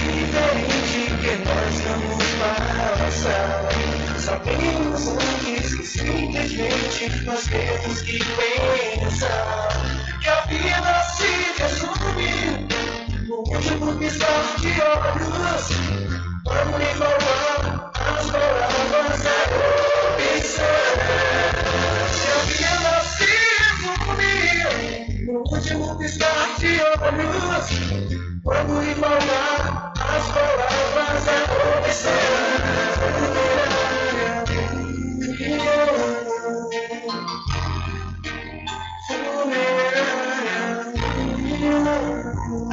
[0.05, 2.23] diferente que nós vamos
[2.99, 3.69] passar.
[4.19, 9.69] Sabemos antes que simplesmente nós temos que pensar
[10.21, 11.29] que a vida se
[11.63, 12.67] resume
[13.27, 15.65] no último piscar de olhos.
[16.45, 17.84] Vamos enrolar as
[25.55, 27.69] último piscar de olhos.
[28.43, 32.54] Quando embalar as palavras é opção.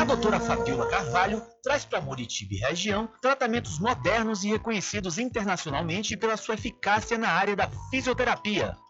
[0.03, 6.37] A doutora Fabiola Carvalho traz para Muritiba e região tratamentos modernos e reconhecidos internacionalmente pela
[6.37, 8.77] sua eficácia na área da fisioterapia.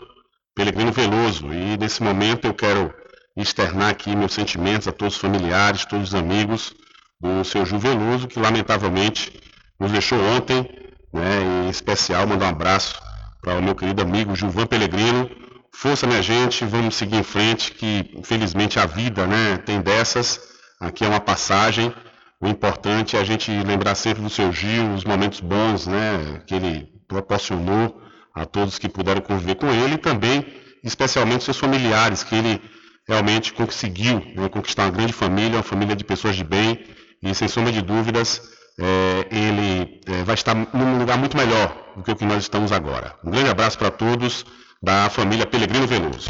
[0.54, 1.52] Pelegrino Veloso.
[1.52, 2.92] E nesse momento eu quero
[3.36, 6.74] externar aqui meus sentimentos a todos os familiares, todos os amigos
[7.20, 9.32] do seu Gil Veloso, que lamentavelmente
[9.78, 10.68] nos deixou ontem,
[11.12, 13.00] né, em especial mandar um abraço
[13.42, 15.30] para o meu querido amigo Gilvan Pelegrino.
[15.72, 20.40] Força, minha gente, vamos seguir em frente, que infelizmente a vida né, tem dessas.
[20.80, 21.92] Aqui é uma passagem.
[22.40, 26.54] O importante é a gente lembrar sempre do seu Gil, os momentos bons né, que
[26.54, 28.00] ele proporcionou
[28.34, 30.46] a todos que puderam conviver com ele e também,
[30.82, 32.60] especialmente, seus familiares, que ele
[33.08, 36.84] realmente conseguiu né, conquistar uma grande família, uma família de pessoas de bem,
[37.22, 38.42] e sem sombra de dúvidas,
[38.78, 42.72] é, ele é, vai estar num lugar muito melhor do que o que nós estamos
[42.72, 43.14] agora.
[43.24, 44.44] Um grande abraço para todos
[44.82, 46.28] da família Pelegrino Veloso.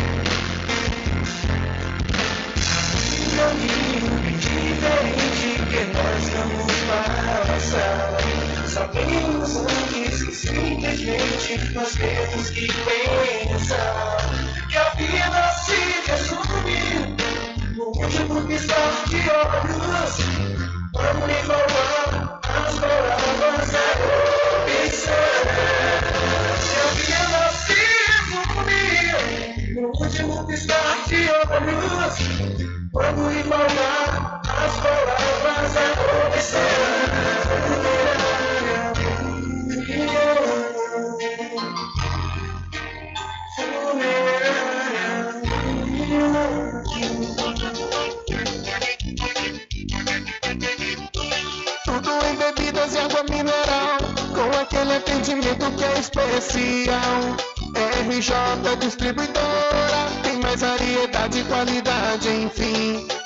[8.66, 14.16] Sabemos antes que simplesmente nós temos que pensar
[14.68, 15.78] que a vida se
[16.10, 17.16] resume
[17.76, 20.14] no último piscar de olhos.
[20.92, 23.84] Vamos igualar as palavras da
[24.82, 25.24] opção.
[26.66, 27.78] Que a vida se
[28.10, 32.14] resume no último piscar de olhos.
[32.92, 35.86] Vamos igualar as palavras da
[36.26, 37.45] opção.
[51.84, 53.98] Tudo em bebidas e água mineral,
[54.34, 57.36] com aquele atendimento que é especial.
[58.08, 63.25] RJ Distribuidora, tem mais variedade e qualidade, enfim.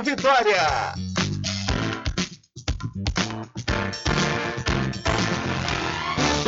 [0.00, 1.11] Vitória.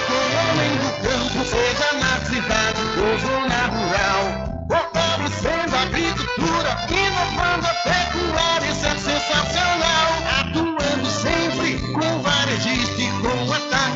[0.00, 4.24] com o homem do campo, seja na cidade ou zona rural.
[4.68, 9.91] Fortalecendo a agricultura, inovando a pecuária, isso é sensacional.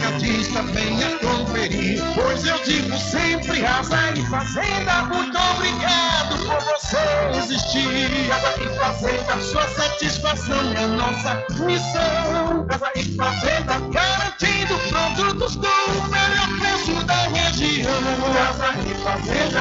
[0.07, 2.01] Atacadista, venha conferir.
[2.15, 6.99] Pois eu digo sempre, Casa e Fazenda, muito obrigado por você
[7.39, 8.28] existir.
[8.28, 12.66] Casa e Fazenda, sua satisfação é nossa missão.
[12.69, 15.69] Casa e Fazenda, garantindo produtos do
[16.09, 17.93] melhor preço da região.
[18.35, 19.61] Casa e Fazenda.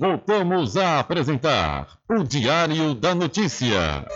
[0.00, 4.06] Voltamos a apresentar o Diário da Notícia.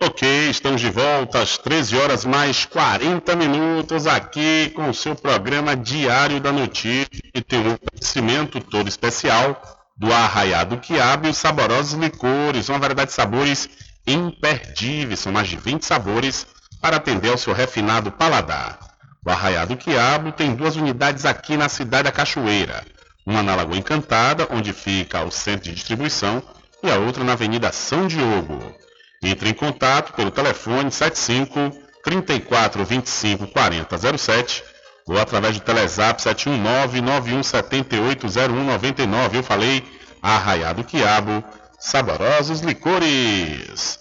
[0.00, 5.74] Ok, estamos de volta às 13 horas mais 40 minutos aqui com o seu programa
[5.74, 9.60] Diário da Notícia e tem um oferecimento todo especial
[9.96, 13.68] do Arraiado Quiabo e os saborosos licores, uma variedade de sabores
[14.06, 16.46] imperdíveis, são mais de 20 sabores
[16.80, 18.91] para atender ao seu refinado paladar.
[19.24, 22.84] O Arraiado Quiabo tem duas unidades aqui na cidade da Cachoeira,
[23.24, 26.42] uma na Lagoa Encantada, onde fica o centro de distribuição,
[26.82, 28.74] e a outra na Avenida São Diogo.
[29.22, 31.70] Entre em contato pelo telefone 75
[32.02, 34.64] 34 25 40 07
[35.06, 39.38] ou através do Telezap 719 9178 0199.
[39.38, 39.84] Eu falei
[40.20, 41.44] Arraiado Quiabo,
[41.78, 44.00] saborosos licores.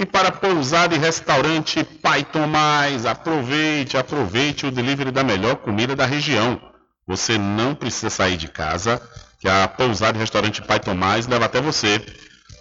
[0.00, 6.06] E para pousada e restaurante Pai Tomás, aproveite, aproveite o delivery da melhor comida da
[6.06, 6.58] região.
[7.06, 8.98] Você não precisa sair de casa,
[9.38, 12.00] que a pousada e restaurante Pai Tomás leva até você.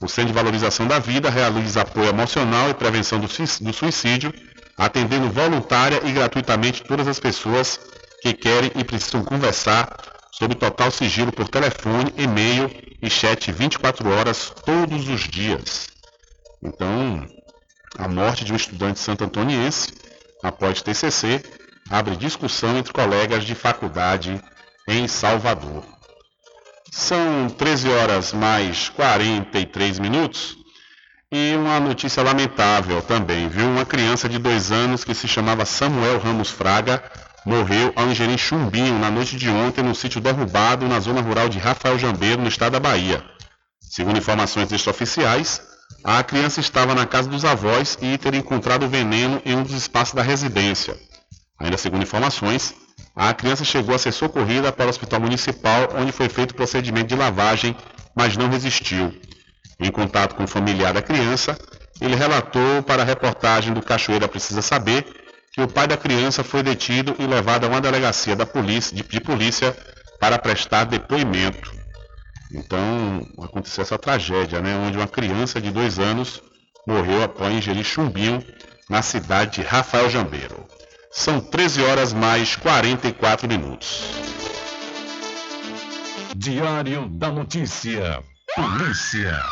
[0.00, 4.32] O Centro de Valorização da Vida realiza apoio emocional e prevenção do suicídio,
[4.78, 7.80] atendendo voluntária e gratuitamente todas as pessoas
[8.22, 9.94] que querem e precisam conversar
[10.32, 12.70] sob total sigilo por telefone, e-mail
[13.02, 15.88] e chat 24 horas todos os dias.
[16.62, 17.26] Então,
[17.98, 19.92] a morte de um estudante santo antoniense,
[20.42, 21.42] após TCC,
[21.90, 24.40] abre discussão entre colegas de faculdade
[24.86, 25.84] em Salvador.
[26.90, 30.56] São 13 horas mais 43 minutos
[31.30, 33.66] e uma notícia lamentável também, viu?
[33.66, 37.02] Uma criança de dois anos que se chamava Samuel Ramos Fraga
[37.46, 41.58] morreu ao ingerir chumbinho na noite de ontem no sítio derrubado na zona rural de
[41.58, 43.22] Rafael Jambeiro, no estado da Bahia.
[43.80, 45.62] Segundo informações extraoficiais,
[46.02, 49.72] a criança estava na casa dos avós e teria encontrado o veneno em um dos
[49.72, 50.96] espaços da residência.
[51.58, 52.74] Ainda segundo informações,
[53.14, 57.08] a criança chegou a ser socorrida para o hospital municipal, onde foi feito o procedimento
[57.08, 57.76] de lavagem,
[58.14, 59.14] mas não resistiu.
[59.78, 61.58] Em contato com o familiar da criança,
[62.00, 65.04] ele relatou para a reportagem do Cachoeira Precisa Saber
[65.52, 69.02] que o pai da criança foi detido e levado a uma delegacia da polícia, de,
[69.02, 69.76] de polícia
[70.18, 71.79] para prestar depoimento.
[72.52, 76.42] Então aconteceu essa tragédia, né, onde uma criança de dois anos
[76.86, 78.44] morreu após ingerir chumbinho
[78.88, 80.66] na cidade de Rafael Jambeiro.
[81.12, 84.10] São 13 horas mais 44 minutos.
[86.36, 88.22] Diário da Notícia.
[88.54, 89.44] Polícia.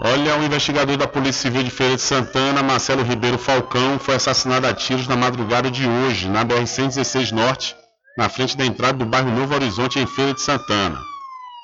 [0.00, 4.66] Olha, o investigador da Polícia Civil de Feira de Santana, Marcelo Ribeiro Falcão, foi assassinado
[4.66, 7.76] a tiros na madrugada de hoje, na BR-116 Norte,
[8.16, 10.98] na frente da entrada do bairro Novo Horizonte, em Feira de Santana.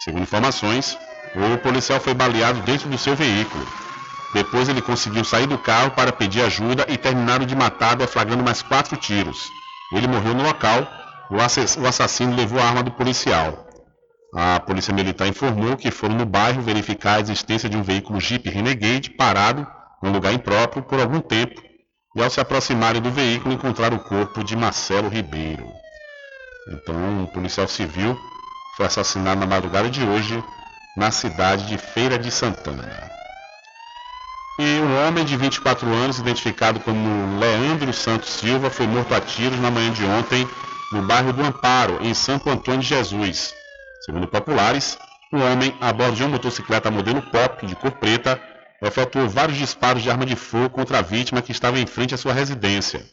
[0.05, 0.97] Segundo informações,
[1.35, 3.67] o policial foi baleado dentro do seu veículo.
[4.33, 7.57] Depois ele conseguiu sair do carro para pedir ajuda e terminaram de
[7.97, 9.51] deflagrando mais quatro tiros.
[9.93, 10.87] Ele morreu no local,
[11.31, 13.68] o assassino levou a arma do policial.
[14.35, 18.49] A Polícia Militar informou que foram no bairro verificar a existência de um veículo Jeep
[18.51, 19.67] Renegade parado
[20.03, 21.63] num lugar impróprio por algum tempo
[22.15, 25.67] e ao se aproximarem do veículo encontraram o corpo de Marcelo Ribeiro.
[26.71, 28.19] Então, um policial civil
[28.77, 30.45] foi assassinado na madrugada de hoje
[30.97, 33.11] na cidade de Feira de Santana.
[34.59, 39.59] E um homem de 24 anos, identificado como Leandro Santos Silva, foi morto a tiros
[39.61, 40.47] na manhã de ontem
[40.93, 43.55] no bairro do Amparo, em Santo Antônio de Jesus.
[44.09, 44.97] Segundo populares,
[45.31, 48.41] um homem a bordo de uma motocicleta modelo Pop de cor preta
[48.81, 52.17] efetuou vários disparos de arma de fogo contra a vítima que estava em frente à
[52.17, 53.05] sua residência.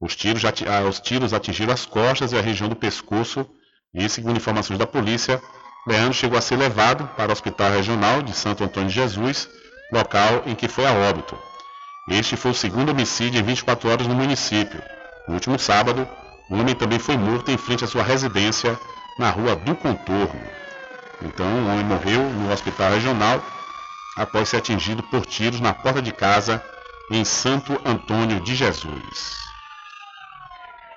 [0.00, 3.46] Os tiros, ah, os tiros atingiram as costas e a região do pescoço
[3.92, 5.42] e, segundo informações da polícia,
[5.86, 9.46] Leandro chegou a ser levado para o Hospital Regional de Santo Antônio de Jesus,
[9.92, 11.38] local em que foi a óbito.
[12.08, 14.82] Este foi o segundo homicídio em 24 horas no município.
[15.28, 16.08] No último sábado,
[16.50, 18.80] um homem também foi morto em frente à sua residência
[19.20, 20.40] na rua do Contorno.
[21.22, 23.44] Então, o homem morreu no hospital regional
[24.16, 26.64] após ser atingido por tiros na porta de casa
[27.10, 29.38] em Santo Antônio de Jesus.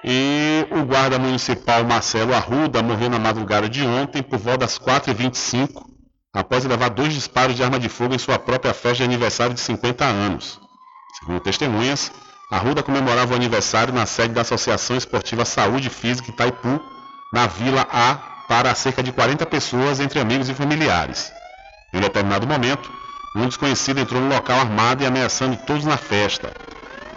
[0.06, 5.84] E o guarda municipal Marcelo Arruda morreu na madrugada de ontem por volta das 4h25,
[6.34, 9.60] após levar dois disparos de arma de fogo em sua própria festa de aniversário de
[9.60, 10.60] 50 anos.
[11.20, 12.12] Segundo testemunhas,
[12.50, 16.93] Arruda comemorava o aniversário na sede da Associação Esportiva Saúde Física Itaipu,
[17.34, 18.16] na Vila A
[18.48, 21.34] para cerca de 40 pessoas, entre amigos e familiares.
[21.92, 22.92] Em determinado momento,
[23.36, 26.54] um desconhecido entrou no local armado e ameaçando todos na festa.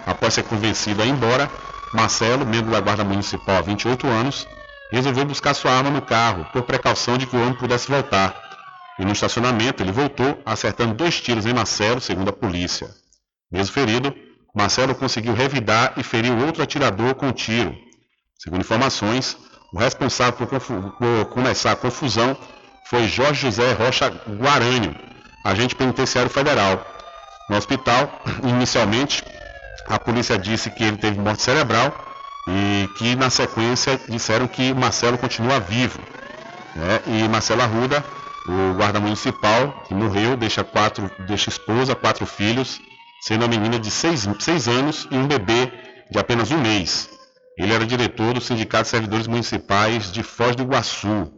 [0.07, 1.51] Após ser convencido a ir embora,
[1.93, 4.49] Marcelo, membro da Guarda Municipal há 28 anos,
[4.91, 8.35] resolveu buscar sua arma no carro, por precaução de que o homem pudesse voltar.
[8.99, 12.89] E no estacionamento ele voltou, acertando dois tiros em Marcelo, segundo a polícia.
[13.53, 14.15] Mesmo ferido,
[14.55, 17.77] Marcelo conseguiu revidar e feriu outro atirador com um tiro.
[18.39, 19.37] Segundo informações,
[19.73, 22.37] o responsável por, por começar a confusão
[22.85, 24.95] foi Jorge José Rocha Guarânio,
[25.45, 26.85] agente penitenciário federal.
[27.49, 28.11] No hospital,
[28.43, 29.25] inicialmente,
[29.89, 31.95] a polícia disse que ele teve morte cerebral
[32.49, 35.99] e que na sequência disseram que Marcelo continua vivo.
[36.75, 37.01] Né?
[37.07, 38.05] E Marcelo Arruda,
[38.49, 42.81] o guarda municipal, que morreu, deixa, quatro, deixa esposa, quatro filhos,
[43.21, 45.73] sendo uma menina de seis, seis anos e um bebê
[46.11, 47.16] de apenas um mês.
[47.57, 51.33] Ele era diretor do Sindicato de Servidores Municipais de Foz do Iguaçu.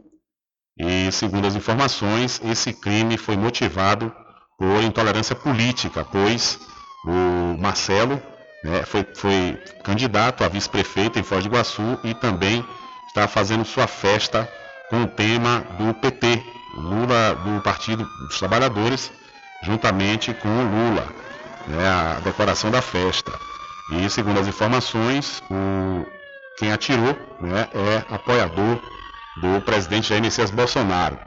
[0.76, 4.12] E, segundo as informações, esse crime foi motivado
[4.58, 6.58] por intolerância política, pois
[7.04, 8.20] o Marcelo
[8.64, 12.64] né, foi, foi, candidato a vice-prefeito em Foz do Iguaçu e também
[13.06, 14.48] está fazendo sua festa
[14.90, 16.42] com o tema do PT,
[16.74, 19.12] Lula do Partido dos Trabalhadores,
[19.62, 21.06] juntamente com o Lula,
[21.68, 23.32] né, a decoração da festa.
[23.90, 26.06] E segundo as informações, o,
[26.58, 28.80] quem atirou né, é apoiador
[29.40, 31.18] do presidente Jair Messias Bolsonaro.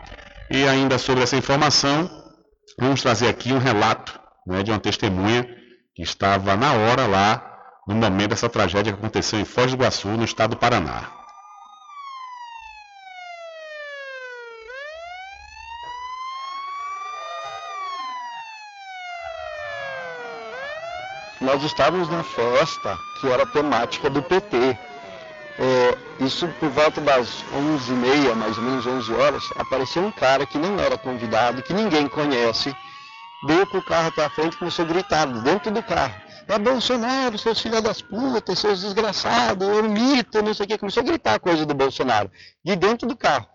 [0.50, 2.10] E ainda sobre essa informação,
[2.80, 5.48] vamos trazer aqui um relato né, de uma testemunha
[5.96, 7.48] que estava na hora lá,
[7.88, 11.21] no momento dessa tragédia que aconteceu em Foz do Iguaçu, no estado do Paraná.
[21.42, 24.78] Nós estávamos na festa que era temática do PT.
[25.60, 30.58] É, isso por volta das 11h30, mais ou menos 11 horas, apareceu um cara que
[30.58, 32.76] não era convidado, que ninguém conhece,
[33.46, 36.16] veio pro carro até a frente e começou a gritar dentro do carro.
[36.48, 40.78] É Bolsonaro, seus filhos das putas, seus desgraçados, eu mito, não sei o que.
[40.78, 42.32] Começou a gritar coisa do Bolsonaro,
[42.64, 43.48] de dentro do carro.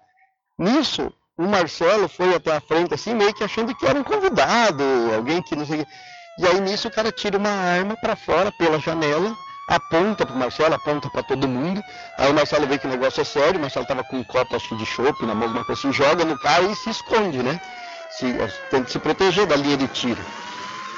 [0.59, 4.83] Nisso, o Marcelo foi até a frente, assim, meio que achando que era um convidado,
[5.15, 5.93] alguém que não sei o que.
[6.39, 9.35] E aí nisso o cara tira uma arma para fora pela janela,
[9.69, 11.83] aponta pro Marcelo, aponta para todo mundo.
[12.19, 14.55] Aí o Marcelo vê que o negócio é sério, o Marcelo tava com um copo
[14.55, 17.61] acho de chopp na mão, alguma coisa assim, joga no carro e se esconde, né?
[18.11, 18.35] Se,
[18.85, 20.23] que se proteger da linha de tiro.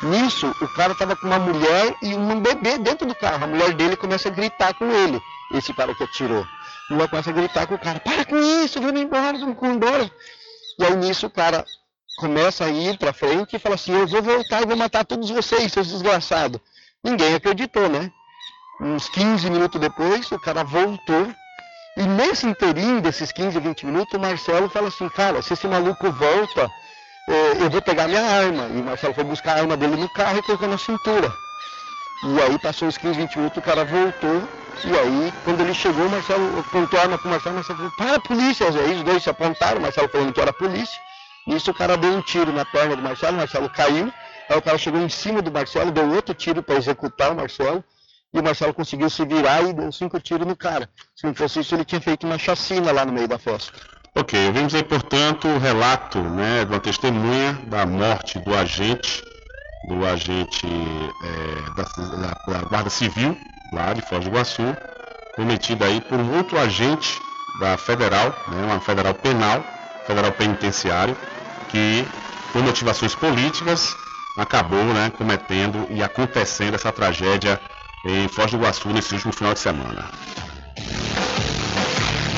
[0.03, 3.45] Nisso, o cara tava com uma mulher e um bebê dentro do carro.
[3.45, 5.21] A mulher dele começa a gritar com ele,
[5.53, 6.47] esse cara que atirou.
[6.91, 10.11] A mulher começa a gritar com o cara, para com isso, vamos embora, vamos embora.
[10.79, 11.65] E aí nisso o cara
[12.19, 15.31] começa a ir para frente e fala assim, eu vou voltar e vou matar todos
[15.31, 16.61] vocês, seus desgraçados.
[17.03, 18.11] Ninguém acreditou, né?
[18.81, 21.33] Uns 15 minutos depois, o cara voltou.
[21.97, 26.11] E nesse inteirinho desses 15, 20 minutos, o Marcelo fala assim, cara, se esse maluco
[26.11, 26.71] volta,
[27.29, 28.69] eh, eu vou pegar minha arma.
[28.75, 31.33] E o Marcelo foi buscar a arma dele no carro e colocou na cintura.
[32.25, 34.43] E aí passou uns 15, 20 minutos, o cara voltou.
[34.85, 37.93] E aí, quando ele chegou, o Marcelo apontou a arma pro Marcelo, o Marcelo falou,
[37.97, 38.67] para a polícia.
[38.67, 41.08] Aí os dois se apontaram, o Marcelo falando que era a polícia.
[41.49, 44.13] Nisso o cara deu um tiro na perna do Marcelo, o Marcelo caiu.
[44.51, 47.83] Aí o cara chegou em cima do Marcelo, deu outro tiro para executar o Marcelo.
[48.35, 50.91] E o Marcelo conseguiu se virar e deu cinco tiros no cara.
[51.17, 53.73] Se não fosse isso, ele tinha feito uma chacina lá no meio da festa.
[54.15, 59.23] Ok, ouvimos aí, portanto, o relato né, de uma testemunha da morte do agente,
[59.89, 63.35] do agente é, da, da, da, Guarda Civil,
[63.73, 64.77] lá de Foz do Iguaçu,
[65.35, 67.19] cometida aí por um outro agente
[67.59, 69.65] da Federal, né, uma Federal Penal,
[70.07, 71.17] Federal Penitenciário,
[71.71, 72.05] que,
[72.53, 73.97] por motivações políticas,
[74.37, 77.61] acabou né, cometendo e acontecendo essa tragédia
[78.05, 80.11] em Foz do Iguaçu nesse último final de semana.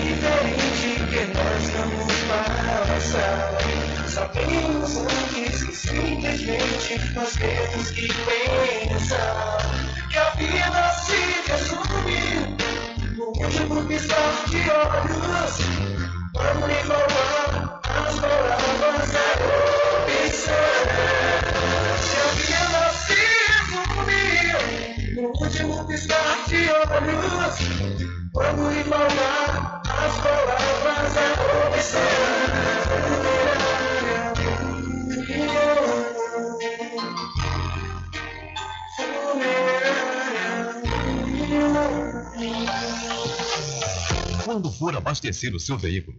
[0.00, 3.58] diferente que nós vamos passar.
[4.08, 9.58] Sabemos antes que simplesmente nós temos que pensar
[10.10, 12.56] que a vida se resume
[13.16, 15.58] no último piscar de olhos.
[16.34, 19.26] Vamos lhe as palavras da
[20.26, 21.21] opção.
[25.62, 27.58] último piscar de olhos,
[28.32, 32.02] quando embalmar as palavras da obsessão
[33.18, 34.22] funerária.
[44.44, 46.18] Quando for abastecer o seu veículo,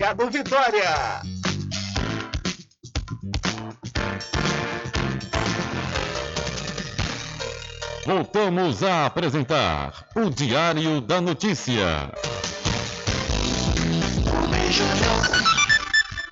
[0.01, 1.21] Vitória.
[8.03, 12.11] Voltamos a apresentar o Diário da Notícia.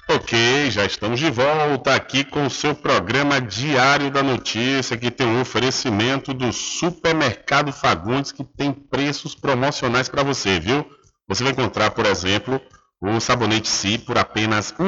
[0.10, 5.28] Ok, já estamos de volta aqui com o seu programa Diário da Notícia, que tem
[5.28, 10.84] um oferecimento do Supermercado Fagundes, que tem preços promocionais para você, viu?
[11.28, 12.60] Você vai encontrar, por exemplo,
[13.02, 14.86] o sabonete Si por apenas R$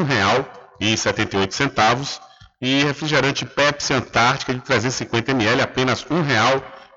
[0.81, 2.19] 1,78
[2.61, 6.17] e refrigerante Pepsi Antártica de 350ml apenas R$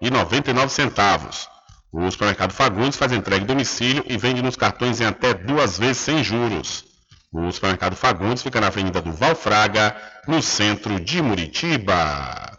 [0.02, 1.46] 1,99.
[1.92, 5.98] O Supermercado Fagundes faz entrega em domicílio e vende nos cartões em até duas vezes
[5.98, 6.84] sem juros.
[7.32, 9.96] O Supermercado Fagundes fica na Avenida do Valfraga,
[10.26, 12.58] no centro de Muritiba.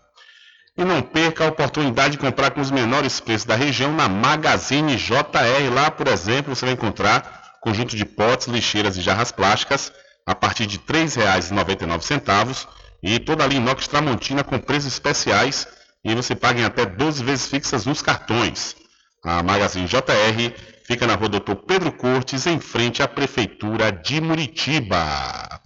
[0.78, 4.96] E não perca a oportunidade de comprar com os menores preços da região na Magazine
[4.96, 5.74] JR.
[5.74, 9.92] Lá, por exemplo, você vai encontrar conjunto de potes, lixeiras e jarras plásticas
[10.24, 12.68] a partir de R$ 3,99
[13.02, 15.68] e toda a linha inox Tramontina com preços especiais
[16.04, 18.76] e você paga em até 12 vezes fixas nos cartões.
[19.24, 25.60] A Magazine JR fica na rua Doutor Pedro Cortes, em frente à Prefeitura de Muritiba.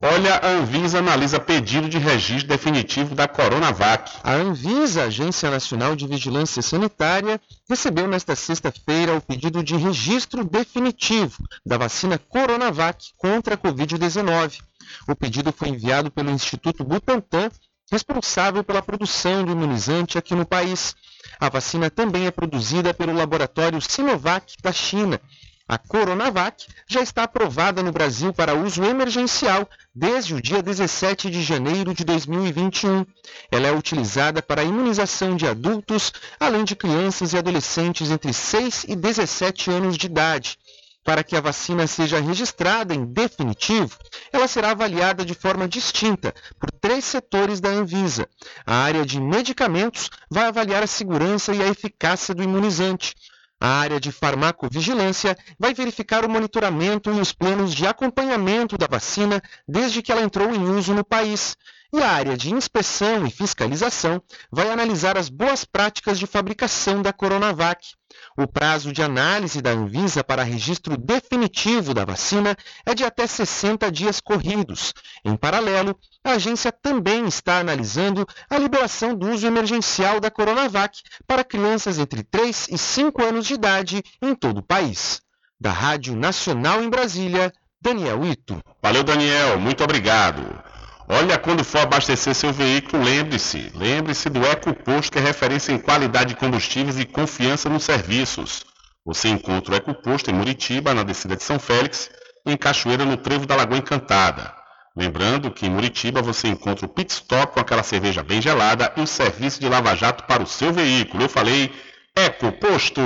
[0.00, 4.12] Olha, a Anvisa analisa pedido de registro definitivo da Coronavac.
[4.22, 11.42] A Anvisa, Agência Nacional de Vigilância Sanitária, recebeu nesta sexta-feira o pedido de registro definitivo
[11.66, 14.60] da vacina Coronavac contra a Covid-19.
[15.08, 17.50] O pedido foi enviado pelo Instituto Butantan,
[17.90, 20.94] responsável pela produção do imunizante aqui no país.
[21.40, 25.20] A vacina também é produzida pelo laboratório Sinovac da China.
[25.68, 31.42] A Coronavac já está aprovada no Brasil para uso emergencial desde o dia 17 de
[31.42, 33.04] janeiro de 2021.
[33.52, 38.86] Ela é utilizada para a imunização de adultos, além de crianças e adolescentes entre 6
[38.88, 40.58] e 17 anos de idade.
[41.04, 43.94] Para que a vacina seja registrada em definitivo,
[44.32, 48.26] ela será avaliada de forma distinta por três setores da Anvisa.
[48.64, 53.14] A área de medicamentos vai avaliar a segurança e a eficácia do imunizante.
[53.60, 59.42] A área de farmacovigilância vai verificar o monitoramento e os planos de acompanhamento da vacina
[59.66, 61.56] desde que ela entrou em uso no país.
[61.92, 64.22] E a área de inspeção e fiscalização
[64.52, 67.97] vai analisar as boas práticas de fabricação da Coronavac.
[68.40, 72.56] O prazo de análise da Anvisa para registro definitivo da vacina
[72.86, 74.94] é de até 60 dias corridos.
[75.24, 81.42] Em paralelo, a agência também está analisando a liberação do uso emergencial da Coronavac para
[81.42, 85.20] crianças entre 3 e 5 anos de idade em todo o país.
[85.60, 88.62] Da Rádio Nacional em Brasília, Daniel Ito.
[88.80, 90.67] Valeu, Daniel, muito obrigado.
[91.10, 96.34] Olha, quando for abastecer seu veículo, lembre-se, lembre-se do EcoPosto, que é referência em qualidade
[96.34, 98.62] de combustíveis e confiança nos serviços.
[99.06, 102.10] Você encontra o EcoPosto em Muritiba, na descida de São Félix,
[102.44, 104.52] e em Cachoeira, no Trevo da Lagoa Encantada.
[104.94, 109.00] Lembrando que em Muritiba você encontra o pit stop com aquela cerveja bem gelada e
[109.00, 111.22] o serviço de lava-jato para o seu veículo.
[111.22, 111.72] Eu falei
[112.14, 113.00] EcoPosto.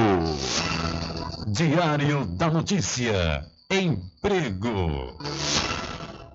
[1.47, 3.45] Diário da Notícia.
[3.71, 5.17] Emprego.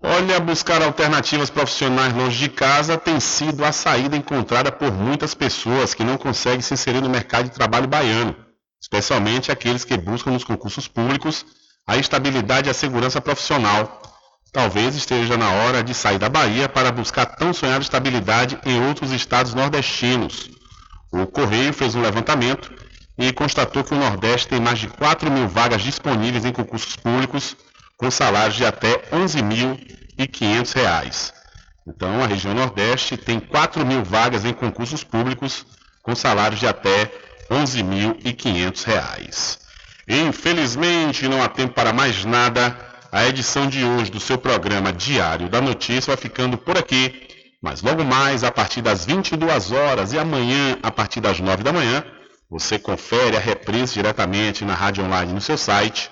[0.01, 5.93] Olha, buscar alternativas profissionais longe de casa tem sido a saída encontrada por muitas pessoas
[5.93, 8.35] que não conseguem se inserir no mercado de trabalho baiano,
[8.81, 11.45] especialmente aqueles que buscam nos concursos públicos
[11.87, 14.01] a estabilidade e a segurança profissional.
[14.51, 19.11] Talvez esteja na hora de sair da Bahia para buscar tão sonhada estabilidade em outros
[19.11, 20.49] estados nordestinos.
[21.11, 22.71] O Correio fez um levantamento
[23.17, 27.55] e constatou que o Nordeste tem mais de 4 mil vagas disponíveis em concursos públicos
[27.97, 31.33] com salários de até R$ 11.500.
[31.87, 35.65] Então, a região Nordeste tem 4 mil vagas em concursos públicos
[36.03, 37.11] com salários de até
[37.49, 39.57] R$ 11.500.
[40.07, 42.77] Infelizmente, não há tempo para mais nada.
[43.11, 47.25] A edição de hoje do seu programa Diário da Notícia vai ficando por aqui.
[47.61, 51.73] Mas logo mais, a partir das 22 horas e amanhã, a partir das 9 da
[51.73, 52.03] manhã,
[52.49, 56.11] você confere a reprise diretamente na rádio online no seu site